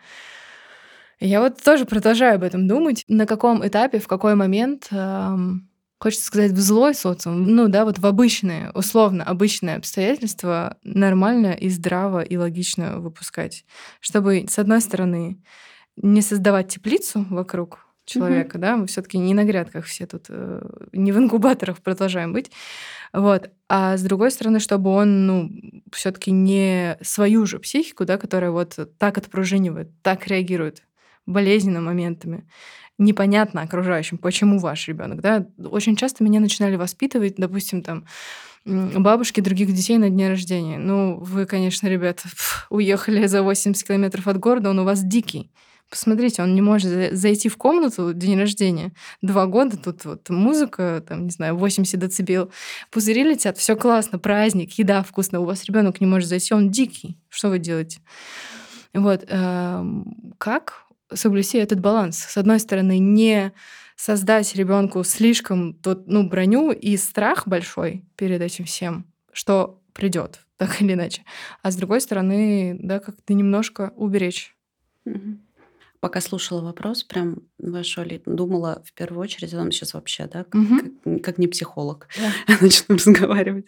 [1.18, 3.04] Я вот тоже продолжаю об этом думать.
[3.08, 5.68] На каком этапе, в какой момент эм,
[6.02, 11.68] хочется сказать, в злой социум, ну да, вот в обычные, условно обычные обстоятельства нормально и
[11.68, 13.64] здраво и логично выпускать.
[14.00, 15.40] Чтобы, с одной стороны,
[15.96, 18.62] не создавать теплицу вокруг человека, угу.
[18.62, 22.50] да, мы все-таки не на грядках все тут, э, не в инкубаторах продолжаем быть,
[23.12, 25.50] вот, а с другой стороны, чтобы он, ну,
[25.92, 30.82] все-таки не свою же психику, да, которая вот так отпружинивает, так реагирует
[31.26, 32.44] болезненно моментами,
[33.04, 35.20] непонятно окружающим, почему ваш ребенок.
[35.20, 35.46] Да?
[35.58, 38.04] Очень часто меня начинали воспитывать, допустим, там,
[38.64, 40.78] бабушки других детей на дне рождения.
[40.78, 42.28] Ну, вы, конечно, ребята,
[42.70, 45.50] уехали за 80 километров от города, он у вас дикий.
[45.90, 48.92] Посмотрите, он не может зайти в комнату день рождения.
[49.20, 52.50] Два года тут вот музыка, там, не знаю, 80 децибел.
[52.90, 55.42] Пузыри летят, все классно, праздник, еда вкусная.
[55.42, 57.18] У вас ребенок не может зайти, он дикий.
[57.28, 58.00] Что вы делаете?
[58.94, 59.26] Вот.
[59.28, 62.18] Эм, как соблюсти этот баланс.
[62.18, 63.52] С одной стороны, не
[63.96, 70.80] создать ребенку слишком тот, ну, броню и страх большой перед этим всем, что придет, так
[70.82, 71.24] или иначе.
[71.62, 74.56] А с другой стороны, да, как-то немножко уберечь.
[76.00, 80.78] Пока слушала вопрос, прям вашу думала в первую очередь, он сейчас вообще, да, как, угу.
[81.04, 82.08] как, как не психолог,
[82.48, 82.56] да.
[82.60, 83.66] начну разговаривать.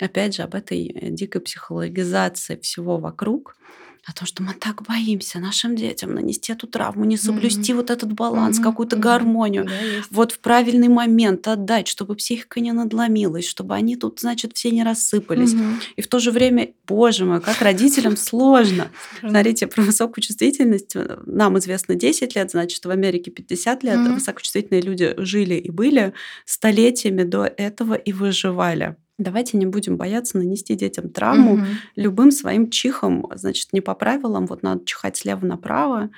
[0.00, 3.58] Опять же, об этой э, дикой психологизации всего вокруг
[4.06, 7.76] о том, что мы так боимся нашим детям нанести эту травму, не соблюсти mm-hmm.
[7.76, 8.62] вот этот баланс, mm-hmm.
[8.62, 9.00] какую-то mm-hmm.
[9.00, 9.72] гармонию, да,
[10.10, 14.84] вот в правильный момент отдать, чтобы психика не надломилась, чтобы они тут, значит, все не
[14.84, 15.54] рассыпались.
[15.54, 15.80] Mm-hmm.
[15.96, 18.90] И в то же время, боже мой, как родителям сложно.
[19.20, 20.94] Смотрите, про высокую чувствительность
[21.26, 23.98] нам известно 10 лет, значит, в Америке 50 лет.
[24.08, 26.12] Высокочувствительные люди жили и были
[26.44, 28.96] столетиями до этого и выживали.
[29.18, 31.62] Давайте не будем бояться нанести детям травму угу.
[31.94, 33.30] любым своим чихом.
[33.34, 36.10] Значит, не по правилам, вот надо чихать слева направо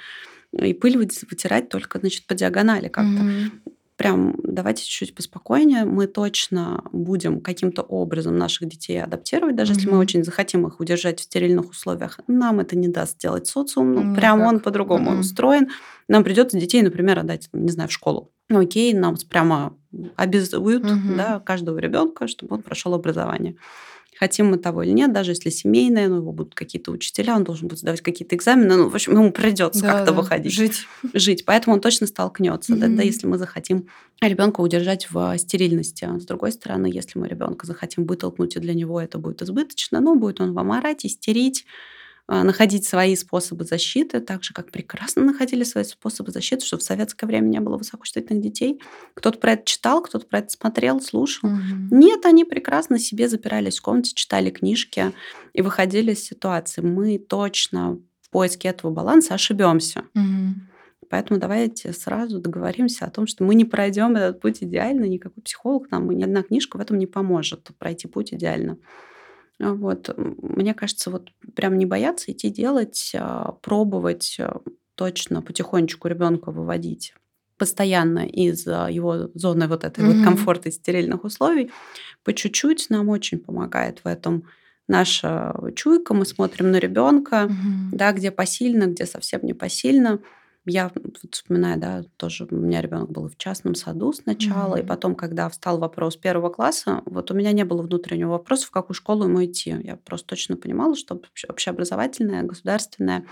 [0.53, 3.22] и пыль вытирать только, значит, по диагонали как-то.
[3.22, 3.75] Угу.
[3.97, 5.86] Прям давайте чуть-чуть поспокойнее.
[5.86, 9.80] Мы точно будем каким-то образом наших детей адаптировать, даже угу.
[9.80, 12.20] если мы очень захотим их удержать в стерильных условиях.
[12.26, 13.94] Нам это не даст сделать социум.
[13.94, 15.20] Ну, ну прям он по-другому угу.
[15.20, 15.68] устроен.
[16.09, 18.32] Нам придется детей, например, отдать, не знаю, в школу.
[18.49, 19.76] Ну, окей, нам прямо
[20.14, 21.16] обязуют угу.
[21.16, 23.57] да, каждого ребенка, чтобы он прошел образование.
[24.18, 27.68] Хотим мы того или нет, даже если семейное, ну, его будут какие-то учителя, он должен
[27.68, 30.20] будет сдавать какие-то экзамены, ну, в общем, ему придется да, как-то да.
[30.20, 30.52] выходить.
[30.52, 30.86] Жить.
[31.12, 31.44] Жить.
[31.44, 33.88] Поэтому он точно столкнется, mm да, да, если мы захотим
[34.20, 36.04] ребенка удержать в стерильности.
[36.04, 40.00] А с другой стороны, если мы ребенка захотим вытолкнуть, и для него это будет избыточно,
[40.00, 41.95] ну, будет он вам орать, истерить, а,
[42.28, 47.26] находить свои способы защиты, так же, как прекрасно находили свои способы защиты, что в советское
[47.26, 48.80] время не было высокочувствительных детей.
[49.14, 51.48] Кто-то про это читал, кто-то про это смотрел, слушал.
[51.48, 51.96] Угу.
[51.96, 55.12] Нет, они прекрасно себе запирались в комнате, читали книжки
[55.52, 56.80] и выходили из ситуации.
[56.80, 60.04] Мы точно в поиске этого баланса ошибемся.
[60.14, 60.54] Угу.
[61.08, 65.90] Поэтому давайте сразу договоримся о том, что мы не пройдем этот путь идеально, никакой психолог
[65.92, 68.78] нам, ни одна книжка в этом не поможет пройти путь идеально.
[69.61, 70.14] А, вот.
[70.16, 74.61] Мне кажется, вот прям не бояться идти делать, а, пробовать а,
[74.94, 77.14] точно потихонечку ребенка выводить
[77.59, 80.12] постоянно из его зоны вот этой mm-hmm.
[80.12, 81.70] вот комфорта и стерильных условий,
[82.22, 84.44] по чуть-чуть нам очень помогает в этом
[84.88, 86.12] наша чуйка.
[86.12, 87.88] Мы смотрим на ребенка, mm-hmm.
[87.92, 90.20] да, где посильно, где совсем не посильно
[90.66, 90.90] я
[91.30, 94.84] вспоминаю, да, тоже у меня ребенок был в частном саду сначала, mm-hmm.
[94.84, 98.70] и потом, когда встал вопрос первого класса, вот у меня не было внутреннего вопроса, в
[98.70, 99.76] какую школу ему идти.
[99.82, 103.26] Я просто точно понимала, что общеобразовательная, государственная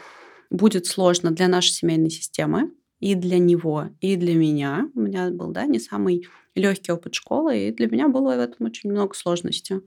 [0.51, 4.89] будет сложно для нашей семейной системы и для него, и для меня.
[4.95, 8.67] У меня был, да, не самый легкий опыт школы, и для меня было в этом
[8.67, 9.81] очень много сложностей.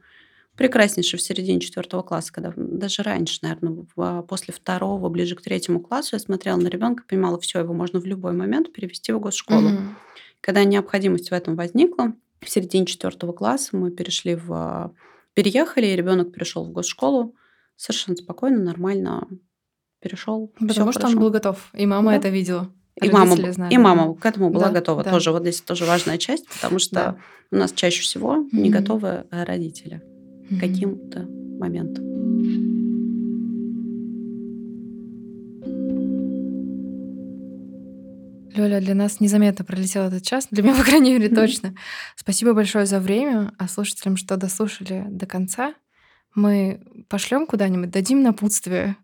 [0.58, 5.80] Прекраснейший в середине четвертого класса, когда даже раньше, наверное, а, после второго, ближе к третьему
[5.80, 9.70] классу, я смотрела на ребенка, понимала, все, его можно в любой момент перевести в госшколу.
[9.70, 9.82] Угу.
[10.42, 14.92] Когда необходимость в этом возникла, в середине четвертого класса мы перешли в а,
[15.36, 17.36] переехали, и ребенок перешел в госшколу
[17.76, 19.28] совершенно спокойно, нормально
[20.02, 20.48] перешел.
[20.60, 21.18] Потому что хорошо.
[21.18, 22.18] он был готов, и мама да.
[22.18, 22.72] это видела.
[23.00, 25.12] И мама, знали, и мама к этому была да, готова да.
[25.12, 25.32] тоже.
[25.32, 27.18] Вот здесь тоже важная часть, потому что да.
[27.52, 28.50] у нас чаще всего mm-hmm.
[28.54, 30.02] не готовы э, родители
[30.50, 30.60] mm-hmm.
[30.60, 31.28] каким-то
[31.60, 32.08] моментом.
[38.58, 41.76] Лёля, для нас незаметно пролетел этот час, для меня, по крайней мере, точно.
[42.16, 45.76] Спасибо большое за время, а слушателям, что дослушали до конца.
[46.34, 48.98] Мы пошлем куда-нибудь, дадим напутствие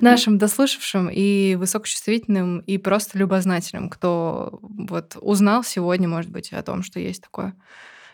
[0.00, 6.82] нашим дослушавшим и высокочувствительным, и просто любознательным, кто вот узнал сегодня, может быть, о том,
[6.82, 7.54] что есть такое.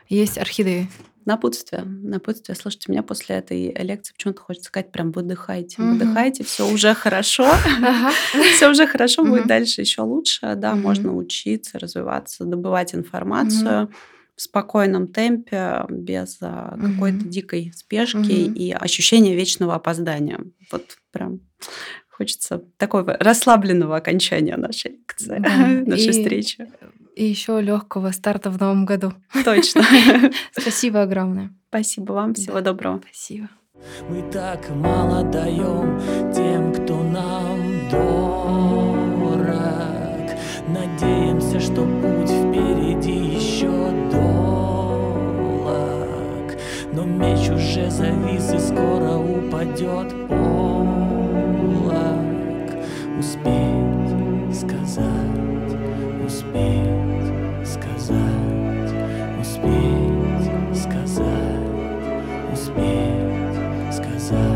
[0.09, 0.89] Есть орхидеи.
[1.25, 1.83] Напутствие.
[1.85, 2.55] Напутствие.
[2.55, 5.83] Слушайте, меня после этой лекции почему-то хочется сказать прям выдыхайте.
[5.83, 5.93] Угу.
[5.93, 7.51] Выдыхайте, все уже хорошо.
[8.55, 10.55] Все уже хорошо, будет дальше еще лучше.
[10.55, 13.91] Да, можно учиться, развиваться, добывать информацию
[14.37, 20.41] в спокойном темпе, без а, какой-то дикой спешки и ощущения вечного опоздания.
[20.71, 21.41] Вот прям
[22.17, 25.39] хочется такого расслабленного окончания нашей лекции,
[25.87, 26.67] нашей встречи.
[27.15, 29.13] И еще легкого старта в новом году.
[29.45, 29.83] Точно.
[30.53, 31.51] Спасибо огромное.
[31.69, 32.35] Спасибо вам.
[32.35, 32.73] Всего да.
[32.73, 33.01] доброго.
[33.05, 33.49] Спасибо.
[34.09, 36.01] Мы так мало даем
[36.33, 39.57] тем, кто нам дорог.
[40.69, 43.71] Надеемся, что путь впереди еще
[44.11, 44.57] долг.
[46.93, 50.13] Но меч уже завис и скоро упадет
[53.19, 55.07] успеть сказать,
[56.25, 58.93] успеть сказать,
[59.41, 61.67] успеть сказать,
[62.53, 64.56] успеть сказать.